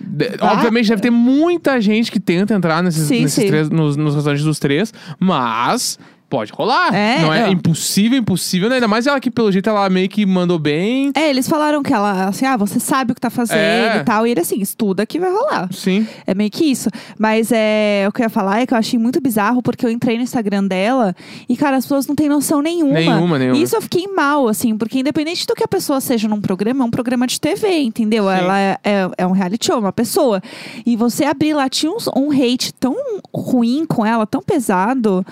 de- 0.00 0.32
Ah. 0.40 0.52
Obviamente 0.52 0.88
deve 0.90 1.00
ter 1.00 1.10
muita 1.10 1.80
gente 1.80 2.12
que 2.12 2.20
tenta 2.20 2.52
entrar 2.52 2.82
nesses, 2.82 3.06
Sim, 3.08 3.22
nesses 3.22 3.42
sim. 3.42 3.46
três, 3.48 3.70
nos, 3.70 3.96
nos 3.96 4.14
restaurantes 4.14 4.44
dos 4.44 4.58
três, 4.58 4.92
mas 5.18 5.98
pode 6.34 6.52
rolar. 6.52 6.92
É, 6.94 7.18
não 7.22 7.32
é 7.32 7.42
não. 7.42 7.52
impossível, 7.52 8.18
impossível, 8.18 8.68
né? 8.68 8.76
Ainda 8.76 8.88
mais 8.88 9.06
ela 9.06 9.20
que, 9.20 9.30
pelo 9.30 9.52
jeito, 9.52 9.68
ela 9.70 9.88
meio 9.88 10.08
que 10.08 10.26
mandou 10.26 10.58
bem. 10.58 11.12
É, 11.14 11.30
eles 11.30 11.48
falaram 11.48 11.82
que 11.82 11.92
ela, 11.92 12.26
assim, 12.28 12.44
ah, 12.46 12.56
você 12.56 12.80
sabe 12.80 13.12
o 13.12 13.14
que 13.14 13.20
tá 13.20 13.30
fazendo 13.30 13.58
É. 13.58 13.98
e 14.00 14.04
tal. 14.04 14.26
E 14.26 14.30
ele, 14.32 14.40
assim, 14.40 14.60
estuda 14.60 15.06
que 15.06 15.20
vai 15.20 15.30
rolar. 15.30 15.68
Sim. 15.72 16.06
É 16.26 16.34
meio 16.34 16.50
que 16.50 16.64
isso. 16.64 16.88
Mas 17.18 17.50
é, 17.52 18.04
o 18.08 18.12
que 18.12 18.20
eu 18.22 18.24
ia 18.24 18.30
falar 18.30 18.60
é 18.60 18.66
que 18.66 18.74
eu 18.74 18.78
achei 18.78 18.98
muito 18.98 19.20
bizarro, 19.20 19.62
porque 19.62 19.86
eu 19.86 19.90
entrei 19.90 20.16
no 20.16 20.22
Instagram 20.24 20.64
dela 20.64 21.14
e, 21.48 21.56
cara, 21.56 21.76
as 21.76 21.84
pessoas 21.84 22.06
não 22.06 22.14
têm 22.16 22.28
noção 22.28 22.60
nenhuma. 22.60 22.94
Nenhuma, 22.94 23.38
nenhuma. 23.38 23.56
E 23.58 23.62
isso 23.62 23.76
eu 23.76 23.82
fiquei 23.82 24.08
mal, 24.08 24.48
assim, 24.48 24.76
porque 24.76 24.98
independente 24.98 25.46
do 25.46 25.54
que 25.54 25.62
a 25.62 25.68
pessoa 25.68 26.00
seja 26.00 26.26
num 26.26 26.40
programa, 26.40 26.82
é 26.84 26.86
um 26.86 26.90
programa 26.90 27.26
de 27.26 27.40
TV, 27.40 27.78
entendeu? 27.80 28.24
Sim. 28.24 28.30
Ela 28.30 28.58
é, 28.58 28.78
é, 28.82 29.10
é 29.18 29.26
um 29.26 29.32
reality 29.32 29.66
show, 29.66 29.78
uma 29.78 29.92
pessoa. 29.92 30.42
E 30.84 30.96
você 30.96 31.24
abrir 31.24 31.54
lá, 31.54 31.68
tinha 31.68 31.92
uns- 31.92 32.08
um 32.16 32.30
hate 32.32 32.72
tão 32.74 32.96
ruim 33.32 33.84
com 33.86 34.04
ela, 34.04 34.26
tão 34.26 34.42
pesado, 34.42 35.24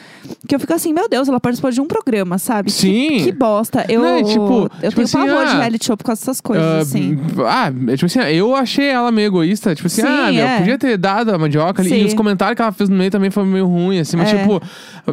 que 0.47 0.55
eu 0.55 0.61
fico 0.61 0.73
assim, 0.73 0.92
meu 0.93 1.09
Deus, 1.09 1.29
ela 1.29 1.41
participou 1.41 1.71
de 1.71 1.81
um 1.81 1.87
programa, 1.87 2.39
sabe? 2.39 2.67
Que- 2.71 2.73
Sim. 2.77 3.25
Que, 3.25 3.33
bosta. 3.33 3.85
Eu, 3.89 4.01
Não, 4.01 4.09
é 4.09 4.23
tipo- 4.23 4.71
eu 4.83 4.91
tipo 4.91 4.95
tenho 4.95 5.05
assim, 5.05 5.19
pavor 5.19 5.45
de 5.47 5.51
ah, 5.53 5.59
reality 5.61 5.87
show 5.87 5.97
por 5.97 6.05
causa 6.05 6.21
dessas 6.21 6.41
coisas, 6.41 6.65
Ah, 6.65 6.79
assim. 6.79 7.19
Ah, 7.47 7.73
é 7.89 7.97
tipo 7.97 8.07
assim, 8.07 8.21
eu 8.21 8.55
achei 8.55 8.87
ela 8.87 9.11
meio 9.11 9.27
egoísta. 9.27 9.75
Tipo 9.75 9.87
assim, 9.87 10.03
Sim, 10.03 10.09
ah, 10.09 10.33
meu, 10.33 10.45
é. 10.47 10.59
podia 10.59 10.79
ter 10.79 10.97
dado 10.97 11.31
a 11.35 11.39
mandioca 11.39 11.83
ali. 11.83 12.03
E 12.03 12.05
os 12.05 12.15
comentários 12.15 12.57
que 12.57 12.63
ela 12.63 12.73
fez 12.73 12.89
no 12.89 12.97
meio 12.97 13.11
também 13.11 13.31
foram 13.31 13.47
meio 13.47 13.67
ruins, 13.67 14.01
assim. 14.09 14.17
Mas, 14.17 14.33
É. 14.33 14.39
tipo, 14.39 14.61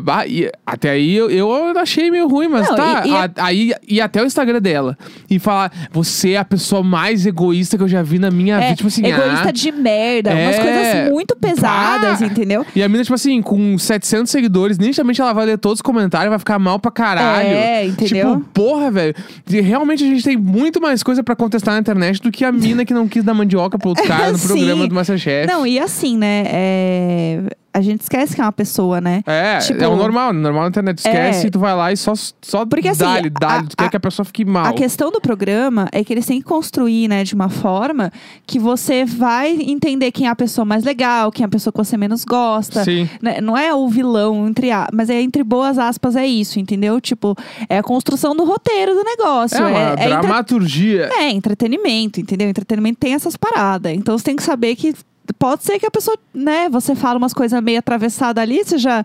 bah, 0.02 0.26
e 0.28 0.50
até 0.66 0.92
aí 0.92 1.16
eu, 1.16 1.30
eu 1.30 1.50
achei 1.78 2.10
meio 2.12 2.28
ruim, 2.28 2.48
mas 2.48 2.68
Não, 2.70 2.76
tá. 2.76 3.04
e- 3.06 3.10
e- 3.10 3.16
a- 3.16 3.32
aí 3.38 3.74
ir 3.88 4.02
até 4.02 4.22
o 4.22 4.26
Instagram 4.26 4.62
dela 4.62 4.98
e 5.30 5.40
falar, 5.40 5.72
você 5.92 6.32
é 6.32 6.38
a 6.38 6.46
pessoa 6.46 6.84
mais 6.84 7.26
egoísta 7.26 7.78
que 7.78 7.84
eu 7.84 7.88
já 7.88 8.02
vi 8.02 8.20
na 8.20 8.30
minha 8.32 8.56
É, 8.58 8.62
vida. 8.62 8.76
Tipo 8.76 8.88
assim, 8.88 9.06
egoísta 9.06 9.50
ah, 9.50 9.52
de 9.52 9.72
merda, 9.72 10.32
umas 10.32 10.56
É. 10.56 10.60
coisas 10.62 11.12
muito 11.14 11.36
pesadas, 11.36 12.20
Pá. 12.20 12.26
entendeu? 12.26 12.66
E 12.76 12.84
a 12.84 12.90
mina, 12.90 13.04
tipo 13.04 13.14
assim, 13.16 13.42
com 13.42 13.78
700 13.78 14.30
seguidores, 14.32 14.78
nitidamente 14.78 15.20
ela 15.22 15.34
vai 15.34 15.46
ler 15.46 15.58
todos 15.70 15.78
os 15.78 15.82
comentários 15.82 16.30
vai 16.30 16.40
ficar 16.40 16.58
mal 16.58 16.80
pra 16.80 16.92
caralho. 16.92 17.48
É, 17.48 17.86
entendeu? 17.86 18.38
Tipo, 18.38 18.50
porra, 18.54 18.90
velho. 18.90 19.14
Realmente 19.48 20.04
a 20.04 20.08
gente 20.08 20.24
tem 20.24 20.36
muito 20.36 20.82
mais 20.82 21.04
coisa 21.04 21.24
pra 21.24 21.36
contestar 21.36 21.76
na 21.76 21.80
internet 21.80 22.22
do 22.22 22.32
que 22.32 22.44
a 22.44 22.52
mina 22.52 22.84
que 22.84 22.94
não 22.94 23.08
quis 23.08 23.24
dar 23.24 23.34
mandioca 23.34 23.78
pro 23.78 23.90
outro 23.90 24.04
cara 24.06 24.32
no 24.34 24.40
programa 24.40 24.88
do 24.88 24.96
Masterchef. 24.96 25.48
Não, 25.48 25.66
e 25.66 25.80
assim, 25.80 26.18
né? 26.18 26.44
é, 26.48 27.42
A 27.72 27.82
gente 27.82 28.02
esquece 28.02 28.34
que 28.36 28.42
é 28.42 28.44
uma 28.44 28.52
pessoa, 28.52 29.00
né? 29.00 29.22
É, 29.28 29.60
Tipo- 29.60 29.84
é 29.84 29.88
o 29.88 29.96
normal, 29.96 30.34
normal 30.34 30.64
na 30.64 30.70
internet. 30.70 30.98
Esquece 30.98 31.44
É. 31.46 31.48
e 31.48 31.52
tu 31.52 31.60
vai 31.60 31.76
lá 31.76 31.92
e 31.94 31.98
só, 31.98 32.14
só 32.42 32.66
Porque, 32.66 32.88
assim, 32.88 33.00
dá-lhe, 33.04 33.30
dá-lhe. 33.30 33.68
Tu 33.68 33.74
a- 33.78 33.84
quer 33.84 33.90
que 33.92 33.98
a 33.98 34.00
pessoa 34.00 34.26
fique 34.26 34.44
mal. 34.44 34.66
A 34.66 34.74
questão 34.74 35.12
do 35.12 35.22
programa 35.22 35.88
é 35.92 36.04
que 36.04 36.12
eles 36.12 36.26
têm 36.26 36.40
que 36.40 36.46
construir, 36.48 37.08
né, 37.08 37.24
de 37.24 37.36
uma 37.36 37.48
forma 37.48 38.12
que 38.48 38.58
você 38.58 39.06
vai 39.06 39.52
entender 39.62 40.12
quem 40.12 40.26
é 40.26 40.30
a 40.30 40.36
pessoa 40.36 40.66
mais 40.66 40.84
legal, 40.84 41.32
quem 41.32 41.44
é 41.44 41.46
a 41.46 41.50
pessoa 41.50 41.72
que 41.72 41.78
você 41.78 41.96
menos 41.96 42.26
gosta. 42.26 42.84
Sim. 42.84 43.08
Né, 43.22 43.40
Não 43.40 43.56
é 43.56 43.74
o 43.74 43.88
vilão, 43.88 44.48
entre 44.48 44.72
a, 44.72 44.88
mas 44.92 45.10
é 45.10 45.22
entre 45.22 45.44
boas 45.44 45.78
aspas, 45.78 46.16
é 46.16 46.26
isso, 46.26 46.60
entendeu? 46.60 47.00
Tipo, 47.00 47.36
é 47.70 47.78
a 47.78 47.84
construção 47.84 48.36
do 48.36 48.44
roteiro 48.46 48.96
do 48.96 49.04
negócio. 49.04 49.58
É 49.58 49.62
uma 49.68 49.94
entre- 49.94 50.08
dramaturgia. 50.08 51.10
É, 51.14 51.30
entretenimento, 51.32 52.20
entendeu? 52.20 52.50
Entretenimento 52.50 52.98
tem 53.00 53.14
essas 53.14 53.38
paradas. 53.38 53.92
Então 53.94 54.18
você 54.18 54.24
tem 54.24 54.36
que 54.36 54.44
saber 54.44 54.76
que 54.76 54.94
pode 55.38 55.64
ser 55.64 55.80
que 55.80 55.86
a 55.86 55.92
pessoa, 55.92 56.18
né, 56.34 56.70
você 56.70 56.96
fala 56.96 57.18
umas 57.18 57.34
coisas 57.34 57.62
meio 57.62 57.80
atravessadas 57.80 58.42
ali, 58.42 58.64
você 58.64 58.78
já 58.78 59.04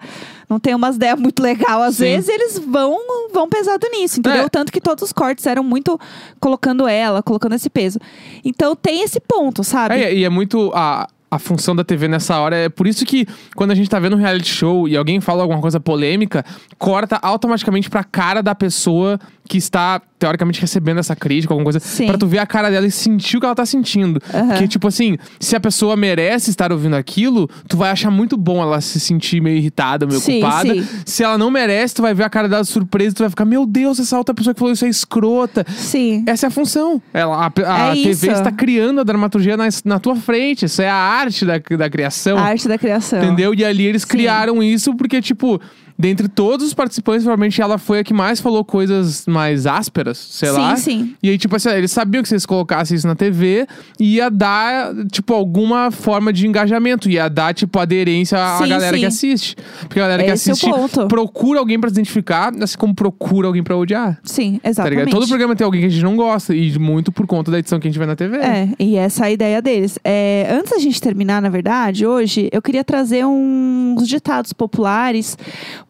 não 0.48 0.58
tem 0.58 0.74
umas 0.74 0.96
ideias 0.96 1.18
muito 1.18 1.42
legal 1.42 1.82
às 1.82 1.96
Sim. 1.96 2.04
vezes, 2.04 2.28
e 2.28 2.32
eles 2.32 2.58
vão 2.58 2.96
vão 3.32 3.48
pesado 3.48 3.86
nisso, 3.90 4.20
entendeu? 4.20 4.44
É. 4.44 4.48
Tanto 4.48 4.70
que 4.70 4.80
todos 4.80 5.02
os 5.02 5.12
cortes 5.12 5.46
eram 5.46 5.64
muito 5.64 5.98
colocando 6.40 6.86
ela, 6.86 7.22
colocando 7.22 7.54
esse 7.54 7.68
peso. 7.68 7.98
Então 8.44 8.76
tem 8.76 9.02
esse 9.02 9.20
ponto, 9.20 9.64
sabe? 9.64 9.94
É, 9.94 10.14
e 10.14 10.24
é 10.24 10.28
muito 10.28 10.70
a, 10.74 11.08
a 11.34 11.38
função 11.38 11.74
da 11.74 11.82
TV 11.82 12.06
nessa 12.06 12.38
hora. 12.38 12.56
É 12.56 12.68
por 12.68 12.86
isso 12.86 13.04
que 13.04 13.26
quando 13.56 13.72
a 13.72 13.74
gente 13.74 13.90
tá 13.90 13.98
vendo 13.98 14.14
um 14.14 14.18
reality 14.18 14.48
show 14.48 14.88
e 14.88 14.96
alguém 14.96 15.20
fala 15.20 15.42
alguma 15.42 15.60
coisa 15.60 15.80
polêmica, 15.80 16.44
corta 16.78 17.18
automaticamente 17.20 17.90
pra 17.90 18.04
cara 18.04 18.42
da 18.42 18.54
pessoa 18.54 19.18
que 19.48 19.58
está, 19.58 20.00
teoricamente, 20.24 20.58
recebendo 20.60 20.98
essa 21.00 21.14
crítica, 21.14 21.52
alguma 21.52 21.64
coisa. 21.64 21.78
Sim. 21.80 22.06
Pra 22.06 22.16
tu 22.16 22.26
ver 22.26 22.38
a 22.38 22.46
cara 22.46 22.70
dela 22.70 22.86
e 22.86 22.90
sentir 22.90 23.36
o 23.36 23.40
que 23.40 23.46
ela 23.46 23.54
tá 23.54 23.66
sentindo. 23.66 24.18
Porque, 24.48 24.66
tipo 24.66 24.88
assim, 24.88 25.18
se 25.38 25.54
a 25.54 25.60
pessoa 25.60 25.96
merece 25.96 26.48
estar 26.50 26.72
ouvindo 26.72 26.96
aquilo, 26.96 27.48
tu 27.68 27.76
vai 27.76 27.90
achar 27.90 28.10
muito 28.10 28.36
bom 28.36 28.62
ela 28.62 28.80
se 28.80 28.98
sentir 28.98 29.40
meio 29.42 29.58
irritada, 29.58 30.06
meio 30.06 30.18
Sim, 30.20 30.40
culpada. 30.40 30.74
sim. 30.74 30.86
Se 31.04 31.22
ela 31.22 31.36
não 31.36 31.50
merece, 31.50 31.94
tu 31.94 32.02
vai 32.02 32.14
ver 32.14 32.24
a 32.24 32.30
cara 32.30 32.48
dela 32.48 32.64
surpresa 32.64 33.14
tu 33.14 33.18
vai 33.22 33.28
ficar, 33.30 33.44
meu 33.44 33.66
Deus, 33.66 34.00
essa 34.00 34.16
outra 34.16 34.34
pessoa 34.34 34.54
que 34.54 34.58
falou 34.58 34.72
isso 34.72 34.84
é 34.86 34.88
escrota. 34.88 35.64
Sim. 35.76 36.24
Essa 36.26 36.46
é 36.46 36.48
a 36.48 36.50
função. 36.50 37.02
Ela, 37.12 37.36
a 37.46 37.74
a 37.74 37.90
É 37.90 37.94
TV 37.94 38.10
isso. 38.10 38.30
está 38.30 38.50
criando 38.50 39.00
a 39.00 39.04
dramaturgia 39.04 39.56
na, 39.56 39.68
na 39.84 39.98
tua 39.98 40.16
frente. 40.16 40.64
Isso 40.64 40.80
é 40.80 40.88
a 40.88 40.94
arte 40.94 41.44
da, 41.44 41.58
da 41.58 41.90
criação. 41.90 42.38
A 42.38 42.42
arte 42.42 42.66
da 42.66 42.78
criação. 42.78 43.22
Entendeu? 43.22 43.52
E 43.54 43.64
ali 43.64 43.84
eles 43.86 44.02
Sim. 44.02 44.08
criaram 44.08 44.62
isso 44.62 44.94
porque, 44.94 45.20
tipo, 45.20 45.60
dentre 45.98 46.28
todos 46.28 46.66
os 46.66 46.74
participantes, 46.74 47.22
provavelmente 47.22 47.60
ela 47.60 47.78
foi 47.78 48.00
a 48.00 48.04
que 48.04 48.12
mais 48.14 48.40
falou 48.40 48.64
coisas 48.64 49.26
mais 49.26 49.66
ásperas, 49.66 50.18
sei 50.18 50.48
Sim, 50.50 50.54
lá. 50.56 50.76
sim. 50.76 51.14
E 51.22 51.30
aí, 51.30 51.38
tipo 51.38 51.54
assim, 51.56 51.68
eles 51.70 51.92
sabiam 51.92 52.22
que 52.22 52.28
se 52.28 52.34
eles 52.34 52.46
colocassem 52.46 52.96
isso 52.96 53.06
na 53.06 53.14
TV, 53.14 53.66
ia 53.98 54.30
dar, 54.30 54.92
tipo, 55.10 55.32
alguma 55.32 55.90
forma 55.90 56.32
de 56.32 56.46
engajamento. 56.46 57.08
Ia 57.08 57.28
dar, 57.28 57.54
tipo, 57.54 57.78
aderência 57.78 58.38
à 58.38 58.58
Sim, 58.58 58.68
galera 58.68 58.94
sim. 58.96 59.00
que 59.00 59.06
assiste. 59.06 59.56
Porque 59.80 60.00
a 60.00 60.02
galera 60.02 60.24
que 60.24 60.30
Esse 60.30 60.50
é 60.50 60.52
o 60.52 60.56
assiste 60.84 61.06
procura 61.08 61.58
alguém 61.60 61.78
pra 61.78 61.88
se 61.88 61.94
identificar, 61.94 62.52
assim 62.60 62.76
como 62.76 62.94
procura 62.94 63.46
alguém 63.46 63.62
pra 63.62 63.76
odiar. 63.76 64.18
Sim, 64.24 64.58
Tá 64.62 64.68
exatamente. 64.70 64.98
ligado? 65.00 65.10
Todo 65.12 65.28
programa 65.28 65.54
tem 65.56 65.64
alguém 65.64 65.80
que 65.82 65.86
a 65.86 65.90
gente 65.90 66.02
não 66.02 66.16
gosta. 66.16 66.54
E 66.54 66.78
muito 66.78 67.12
por 67.12 67.26
conta 67.26 67.50
da 67.50 67.58
edição 67.58 67.78
que 67.78 67.86
a 67.86 67.90
gente 67.90 67.98
vê 67.98 68.06
na 68.06 68.16
TV. 68.16 68.36
É, 68.38 68.68
e 68.78 68.96
essa 68.96 69.24
é 69.24 69.28
a 69.28 69.30
ideia 69.32 69.62
deles. 69.62 69.98
É, 70.04 70.48
antes 70.50 70.70
da 70.72 70.78
gente 70.78 71.00
terminar, 71.00 71.40
na 71.40 71.48
verdade, 71.48 72.06
hoje, 72.06 72.48
eu 72.52 72.60
queria 72.60 72.82
trazer 72.84 73.24
uns 73.24 74.06
ditados 74.08 74.52
populares, 74.52 75.36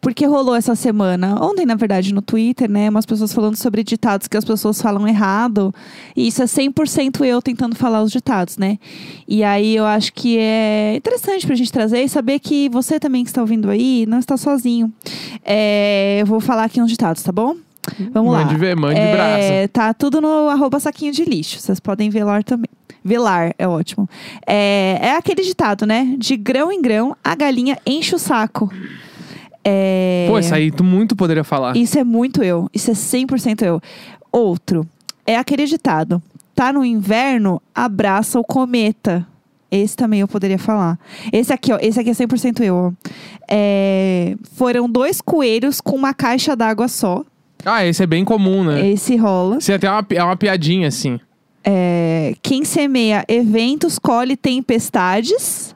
porque 0.04 0.26
rolou 0.26 0.54
essa 0.54 0.74
semana, 0.74 1.42
ontem, 1.42 1.64
na 1.64 1.76
verdade, 1.76 2.12
no 2.12 2.20
Twitter, 2.20 2.70
né? 2.70 2.90
Umas 2.90 3.06
pessoas 3.06 3.32
falando 3.32 3.56
sobre 3.56 3.82
ditados 3.82 4.28
que 4.28 4.36
as 4.36 4.44
pessoas 4.44 4.80
falam 4.80 5.08
errado. 5.08 5.74
E 6.14 6.28
isso 6.28 6.42
é 6.42 6.44
100% 6.44 7.24
eu 7.24 7.40
tentando 7.40 7.74
falar 7.74 8.02
os 8.02 8.12
ditados, 8.12 8.58
né? 8.58 8.78
E 9.26 9.42
aí 9.42 9.74
eu 9.74 9.86
acho 9.86 10.12
que 10.12 10.36
é 10.38 10.96
interessante 10.96 11.46
pra 11.46 11.56
gente 11.56 11.72
trazer 11.72 12.02
e 12.02 12.08
saber 12.10 12.38
que 12.38 12.68
você 12.68 13.00
também 13.00 13.24
que 13.24 13.30
está 13.30 13.40
ouvindo 13.40 13.70
aí 13.70 14.04
não 14.06 14.18
está 14.18 14.36
sozinho. 14.36 14.92
É, 15.42 16.18
eu 16.20 16.26
vou 16.26 16.38
falar 16.38 16.64
aqui 16.64 16.82
uns 16.82 16.90
ditados, 16.90 17.22
tá 17.22 17.32
bom? 17.32 17.56
Vamos 18.12 18.30
lá. 18.30 18.44
Mande 18.44 18.56
ver, 18.56 18.76
mande 18.76 19.00
É, 19.00 19.10
braça. 19.10 19.68
Tá 19.72 19.94
tudo 19.94 20.20
no 20.20 20.50
arroba 20.50 20.78
saquinho 20.80 21.12
de 21.12 21.24
lixo. 21.24 21.58
Vocês 21.58 21.80
podem 21.80 22.10
velar 22.10 22.44
também. 22.44 22.68
Velar 23.02 23.54
é 23.58 23.66
ótimo. 23.66 24.06
É, 24.46 24.98
é 25.00 25.16
aquele 25.16 25.42
ditado, 25.42 25.86
né? 25.86 26.14
De 26.18 26.36
grão 26.36 26.70
em 26.70 26.82
grão, 26.82 27.16
a 27.24 27.34
galinha 27.34 27.78
enche 27.86 28.14
o 28.14 28.18
saco. 28.18 28.70
É, 29.64 30.26
Pô, 30.28 30.38
isso 30.38 30.54
aí 30.54 30.70
tu 30.70 30.84
muito 30.84 31.16
poderia 31.16 31.44
falar. 31.44 31.76
Isso 31.76 31.98
é 31.98 32.04
muito 32.04 32.42
eu. 32.42 32.68
Isso 32.74 32.90
é 32.90 32.94
100% 32.94 33.62
eu. 33.62 33.80
Outro. 34.30 34.86
É 35.26 35.36
aquele 35.36 35.64
ditado. 35.66 36.22
Tá 36.54 36.72
no 36.72 36.84
inverno, 36.84 37.60
abraça 37.74 38.38
o 38.38 38.44
cometa. 38.44 39.26
Esse 39.70 39.96
também 39.96 40.20
eu 40.20 40.28
poderia 40.28 40.58
falar. 40.58 40.98
Esse 41.32 41.52
aqui, 41.52 41.72
ó. 41.72 41.78
Esse 41.80 41.98
aqui 41.98 42.10
é 42.10 42.12
100% 42.12 42.60
eu. 42.60 42.94
É, 43.50 44.36
foram 44.52 44.88
dois 44.88 45.20
coelhos 45.20 45.80
com 45.80 45.96
uma 45.96 46.14
caixa 46.14 46.54
d'água 46.54 46.86
só. 46.86 47.24
Ah, 47.64 47.84
esse 47.84 48.02
é 48.02 48.06
bem 48.06 48.24
comum, 48.24 48.62
né? 48.62 48.86
Esse 48.90 49.16
rola. 49.16 49.56
Esse 49.56 49.72
é 49.72 49.76
até 49.76 49.90
uma, 49.90 50.02
pi- 50.02 50.16
é 50.16 50.22
uma 50.22 50.36
piadinha, 50.36 50.86
assim. 50.88 51.18
É, 51.64 52.34
quem 52.42 52.64
semeia 52.64 53.24
eventos 53.26 53.98
colhe 53.98 54.36
tempestades. 54.36 55.73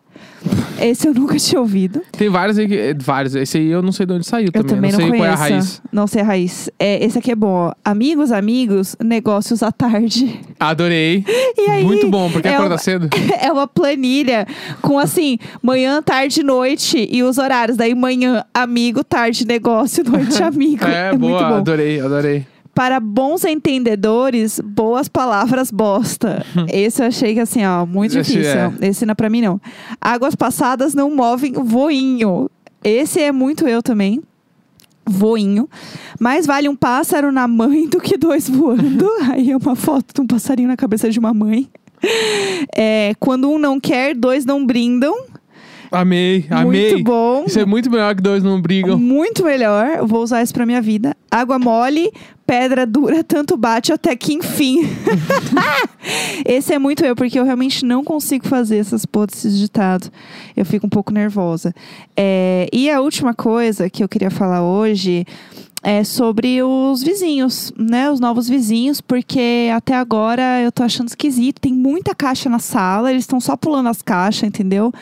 Esse 0.80 1.08
eu 1.08 1.14
nunca 1.14 1.36
tinha 1.38 1.60
ouvido. 1.60 2.02
Tem 2.12 2.28
vários 2.28 2.58
aí 2.58 2.66
que. 2.68 2.94
Vários. 3.02 3.34
Esse 3.34 3.58
aí 3.58 3.68
eu 3.70 3.82
não 3.82 3.92
sei 3.92 4.06
de 4.06 4.12
onde 4.12 4.26
saiu 4.26 4.46
Eu 4.54 4.64
também. 4.64 4.90
também 4.90 4.92
não 4.92 4.98
sei 5.00 5.08
conheço. 5.08 5.22
qual 5.24 5.30
é 5.30 5.32
a 5.32 5.36
raiz. 5.36 5.82
Não 5.92 6.06
sei 6.06 6.22
a 6.22 6.24
raiz. 6.24 6.70
É, 6.78 7.04
esse 7.04 7.18
aqui 7.18 7.30
é 7.32 7.34
bom. 7.36 7.48
ó. 7.48 7.72
Amigos, 7.84 8.30
amigos, 8.32 8.96
negócios 9.02 9.62
à 9.62 9.70
tarde. 9.72 10.40
Adorei. 10.58 11.24
E 11.60 11.70
aí, 11.70 11.84
Muito 11.84 12.08
bom, 12.08 12.30
porque 12.30 12.46
é 12.48 12.54
acorda 12.54 12.74
uma- 12.74 12.78
cedo. 12.78 13.08
É 13.42 13.50
uma 13.52 13.66
planilha 13.66 14.46
com 14.80 14.98
assim, 14.98 15.38
manhã, 15.62 16.00
tarde, 16.00 16.42
noite 16.42 17.08
e 17.10 17.22
os 17.22 17.36
horários. 17.36 17.76
Daí 17.76 17.94
manhã, 17.96 18.44
amigo, 18.54 19.02
tarde, 19.02 19.44
negócio, 19.46 20.04
noite, 20.04 20.40
amigo. 20.42 20.84
É, 20.84 21.10
muito 21.10 21.20
boa, 21.20 21.48
bom. 21.48 21.54
adorei, 21.56 22.00
adorei. 22.00 22.46
Para 22.78 23.00
bons 23.00 23.44
entendedores, 23.44 24.60
boas 24.60 25.08
palavras 25.08 25.68
bosta. 25.68 26.46
Esse 26.72 27.02
eu 27.02 27.08
achei 27.08 27.34
que 27.34 27.40
assim, 27.40 27.66
ó, 27.66 27.84
muito 27.84 28.16
Esse 28.16 28.30
difícil. 28.30 28.56
é. 28.56 28.72
Esse 28.82 29.04
não 29.04 29.10
é 29.10 29.14
pra 29.16 29.28
mim, 29.28 29.40
não. 29.40 29.60
Águas 30.00 30.36
passadas 30.36 30.94
não 30.94 31.10
movem 31.10 31.54
voinho. 31.54 32.48
Esse 32.84 33.20
é 33.20 33.32
muito 33.32 33.66
eu 33.66 33.82
também. 33.82 34.22
Voinho. 35.04 35.68
Mais 36.20 36.46
vale 36.46 36.68
um 36.68 36.76
pássaro 36.76 37.32
na 37.32 37.48
mãe 37.48 37.88
do 37.88 37.98
que 37.98 38.16
dois 38.16 38.48
voando. 38.48 39.10
Aí 39.28 39.50
é 39.50 39.56
uma 39.56 39.74
foto 39.74 40.14
de 40.14 40.20
um 40.20 40.26
passarinho 40.28 40.68
na 40.68 40.76
cabeça 40.76 41.10
de 41.10 41.18
uma 41.18 41.34
mãe. 41.34 41.68
É, 42.76 43.12
quando 43.18 43.50
um 43.50 43.58
não 43.58 43.80
quer, 43.80 44.14
dois 44.14 44.44
não 44.44 44.64
brindam. 44.64 45.16
Amei, 45.90 46.46
amei. 46.50 46.90
Muito 46.90 47.04
bom. 47.04 47.44
Isso 47.46 47.58
é 47.58 47.64
muito 47.64 47.90
melhor 47.90 48.14
que 48.14 48.22
dois 48.22 48.42
não 48.42 48.60
brigam. 48.60 48.98
Muito 48.98 49.44
melhor. 49.44 49.98
Eu 49.98 50.06
Vou 50.06 50.22
usar 50.22 50.42
isso 50.42 50.52
pra 50.52 50.66
minha 50.66 50.80
vida. 50.80 51.16
Água 51.30 51.58
mole, 51.58 52.10
pedra 52.46 52.86
dura, 52.86 53.22
tanto 53.22 53.56
bate 53.56 53.92
até 53.92 54.16
que 54.16 54.32
enfim. 54.32 54.88
Esse 56.46 56.72
é 56.72 56.78
muito 56.78 57.04
eu, 57.04 57.14
porque 57.14 57.38
eu 57.38 57.44
realmente 57.44 57.84
não 57.84 58.02
consigo 58.02 58.48
fazer 58.48 58.78
essas 58.78 59.04
hipóteses 59.04 59.54
de 59.54 59.60
ditado. 59.60 60.10
Eu 60.56 60.64
fico 60.64 60.86
um 60.86 60.90
pouco 60.90 61.12
nervosa. 61.12 61.74
É, 62.16 62.68
e 62.72 62.90
a 62.90 63.00
última 63.00 63.34
coisa 63.34 63.90
que 63.90 64.02
eu 64.02 64.08
queria 64.08 64.30
falar 64.30 64.62
hoje 64.62 65.26
é 65.82 66.02
sobre 66.04 66.62
os 66.62 67.02
vizinhos, 67.02 67.72
né? 67.76 68.10
Os 68.10 68.20
novos 68.20 68.48
vizinhos, 68.48 69.00
porque 69.00 69.70
até 69.74 69.94
agora 69.94 70.60
eu 70.60 70.72
tô 70.72 70.82
achando 70.82 71.08
esquisito. 71.08 71.60
Tem 71.60 71.72
muita 71.72 72.14
caixa 72.14 72.48
na 72.48 72.58
sala, 72.58 73.10
eles 73.10 73.24
estão 73.24 73.40
só 73.40 73.56
pulando 73.56 73.88
as 73.88 74.02
caixas, 74.02 74.44
entendeu? 74.44 74.92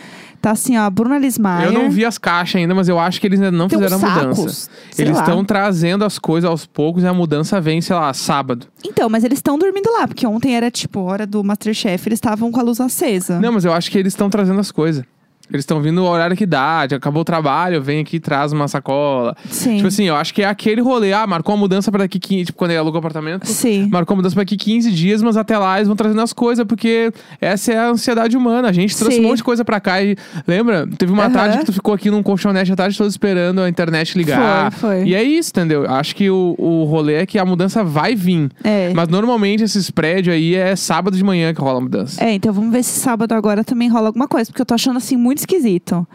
Tá 0.40 0.52
assim, 0.52 0.76
ó, 0.76 0.82
a 0.82 0.90
Bruna 0.90 1.18
Lismayer. 1.18 1.66
Eu 1.66 1.72
não 1.72 1.90
vi 1.90 2.04
as 2.04 2.18
caixas 2.18 2.60
ainda, 2.60 2.74
mas 2.74 2.88
eu 2.88 2.98
acho 2.98 3.20
que 3.20 3.26
eles 3.26 3.40
ainda 3.40 3.56
não 3.56 3.68
Tem 3.68 3.78
fizeram 3.78 3.96
a 3.96 4.14
mudança. 4.14 4.70
Eles 4.96 5.18
estão 5.18 5.44
trazendo 5.44 6.04
as 6.04 6.18
coisas 6.18 6.48
aos 6.48 6.64
poucos 6.66 7.02
e 7.02 7.06
a 7.06 7.12
mudança 7.14 7.60
vem, 7.60 7.80
sei 7.80 7.96
lá, 7.96 8.12
sábado. 8.14 8.66
Então, 8.84 9.08
mas 9.08 9.24
eles 9.24 9.38
estão 9.38 9.58
dormindo 9.58 9.90
lá, 9.90 10.06
porque 10.06 10.26
ontem 10.26 10.54
era 10.54 10.70
tipo 10.70 11.00
hora 11.00 11.26
do 11.26 11.42
Masterchef, 11.42 12.06
eles 12.06 12.18
estavam 12.18 12.52
com 12.52 12.60
a 12.60 12.62
luz 12.62 12.80
acesa. 12.80 13.40
Não, 13.40 13.52
mas 13.52 13.64
eu 13.64 13.72
acho 13.72 13.90
que 13.90 13.98
eles 13.98 14.12
estão 14.12 14.30
trazendo 14.30 14.60
as 14.60 14.70
coisas. 14.70 15.04
Eles 15.50 15.62
estão 15.62 15.80
vindo 15.80 15.96
no 15.96 16.06
horário 16.06 16.36
que 16.36 16.44
dá, 16.44 16.82
acabou 16.82 17.22
o 17.22 17.24
trabalho, 17.24 17.80
vem 17.80 18.00
aqui 18.00 18.16
e 18.16 18.20
traz 18.20 18.52
uma 18.52 18.66
sacola. 18.66 19.36
Sim. 19.48 19.76
Tipo 19.76 19.88
assim, 19.88 20.04
eu 20.04 20.16
acho 20.16 20.34
que 20.34 20.42
é 20.42 20.46
aquele 20.46 20.80
rolê. 20.80 21.12
Ah, 21.12 21.26
marcou 21.26 21.54
a 21.54 21.56
mudança 21.56 21.90
pra 21.90 22.02
daqui 22.04 22.18
15, 22.18 22.46
tipo, 22.46 22.58
quando 22.58 22.72
ele 22.72 22.78
alugou 22.78 22.96
o 22.96 22.98
apartamento. 22.98 23.46
Sim. 23.46 23.88
Marcou 23.90 24.14
a 24.14 24.16
mudança 24.16 24.34
pra 24.34 24.42
daqui 24.42 24.56
15 24.56 24.90
dias, 24.90 25.22
mas 25.22 25.36
até 25.36 25.56
lá 25.56 25.76
eles 25.76 25.86
vão 25.86 25.96
trazendo 25.96 26.20
as 26.20 26.32
coisas, 26.32 26.64
porque 26.66 27.12
essa 27.40 27.72
é 27.72 27.78
a 27.78 27.88
ansiedade 27.90 28.36
humana. 28.36 28.68
A 28.68 28.72
gente 28.72 28.96
trouxe 28.96 29.16
Sim. 29.18 29.24
um 29.24 29.28
monte 29.28 29.38
de 29.38 29.44
coisa 29.44 29.64
pra 29.64 29.78
cá 29.80 30.02
e. 30.02 30.16
Lembra? 30.46 30.86
Teve 30.98 31.12
uma 31.12 31.24
Aham. 31.24 31.32
tarde 31.32 31.58
que 31.58 31.64
tu 31.66 31.72
ficou 31.72 31.94
aqui 31.94 32.10
num 32.10 32.22
colchonete 32.22 32.72
a 32.72 32.76
tarde 32.76 32.96
toda 32.96 33.08
esperando 33.08 33.60
a 33.60 33.68
internet 33.68 34.16
ligar. 34.18 34.72
Foi, 34.72 34.96
foi. 35.02 35.08
E 35.08 35.14
é 35.14 35.22
isso, 35.22 35.50
entendeu? 35.50 35.88
Acho 35.88 36.14
que 36.16 36.28
o, 36.28 36.54
o 36.58 36.84
rolê 36.84 37.14
é 37.14 37.26
que 37.26 37.38
a 37.38 37.44
mudança 37.44 37.84
vai 37.84 38.14
vir. 38.14 38.50
É. 38.64 38.92
Mas 38.94 39.08
normalmente 39.08 39.62
esses 39.62 39.90
prédios 39.90 40.34
aí 40.34 40.54
é 40.54 40.74
sábado 40.74 41.16
de 41.16 41.22
manhã 41.22 41.54
que 41.54 41.60
rola 41.60 41.78
a 41.78 41.80
mudança. 41.82 42.22
É, 42.22 42.32
então 42.32 42.52
vamos 42.52 42.72
ver 42.72 42.82
se 42.82 42.98
sábado 42.98 43.32
agora 43.32 43.62
também 43.62 43.88
rola 43.88 44.08
alguma 44.08 44.26
coisa, 44.26 44.50
porque 44.50 44.60
eu 44.62 44.66
tô 44.66 44.74
achando 44.74 44.96
assim 44.96 45.16
muito 45.16 45.35
esquisito. 45.40 46.06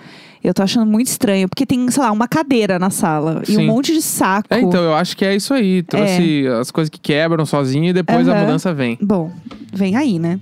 Eu 0.43 0.55
tô 0.55 0.63
achando 0.63 0.89
muito 0.89 1.05
estranho, 1.07 1.47
porque 1.47 1.67
tem, 1.67 1.89
sei 1.91 2.01
lá, 2.01 2.11
uma 2.11 2.27
cadeira 2.27 2.79
na 2.79 2.89
sala 2.89 3.43
e 3.47 3.53
Sim. 3.53 3.63
um 3.63 3.67
monte 3.67 3.93
de 3.93 4.01
saco. 4.01 4.47
É, 4.49 4.59
então, 4.59 4.81
eu 4.83 4.95
acho 4.95 5.15
que 5.15 5.23
é 5.23 5.35
isso 5.35 5.53
aí. 5.53 5.83
Trouxe 5.83 6.47
as 6.59 6.71
coisas 6.71 6.89
que 6.89 6.99
quebram 6.99 7.45
sozinho 7.45 7.85
e 7.85 7.93
depois 7.93 8.27
a 8.27 8.31
Aham. 8.31 8.41
mudança 8.41 8.73
vem. 8.73 8.97
Bom, 8.99 9.31
vem 9.71 9.95
aí, 9.95 10.17
né? 10.17 10.39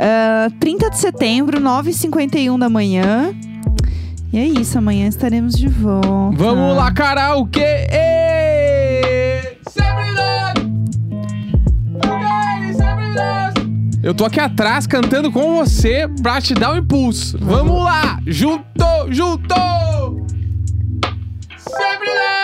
Ah, 0.00 0.48
30 0.58 0.90
de 0.90 0.98
setembro, 0.98 1.60
9h51 1.60 2.58
da 2.58 2.68
manhã. 2.68 3.32
E 4.32 4.38
é 4.38 4.44
isso, 4.44 4.76
amanhã 4.78 5.06
estaremos 5.06 5.54
de 5.56 5.68
volta. 5.68 6.36
Vamos 6.36 6.76
lá, 6.76 6.92
karaokê! 6.92 7.86
Sempre 9.70 10.12
nós! 10.12 10.35
Eu 14.06 14.14
tô 14.14 14.24
aqui 14.24 14.38
atrás 14.38 14.86
cantando 14.86 15.32
com 15.32 15.56
você 15.56 16.06
pra 16.22 16.40
te 16.40 16.54
dar 16.54 16.74
um 16.74 16.76
impulso. 16.76 17.36
Vamos 17.40 17.82
lá! 17.82 18.20
Junto, 18.24 18.62
junto! 19.10 19.52
Sempre 21.58 22.08
lá! 22.14 22.35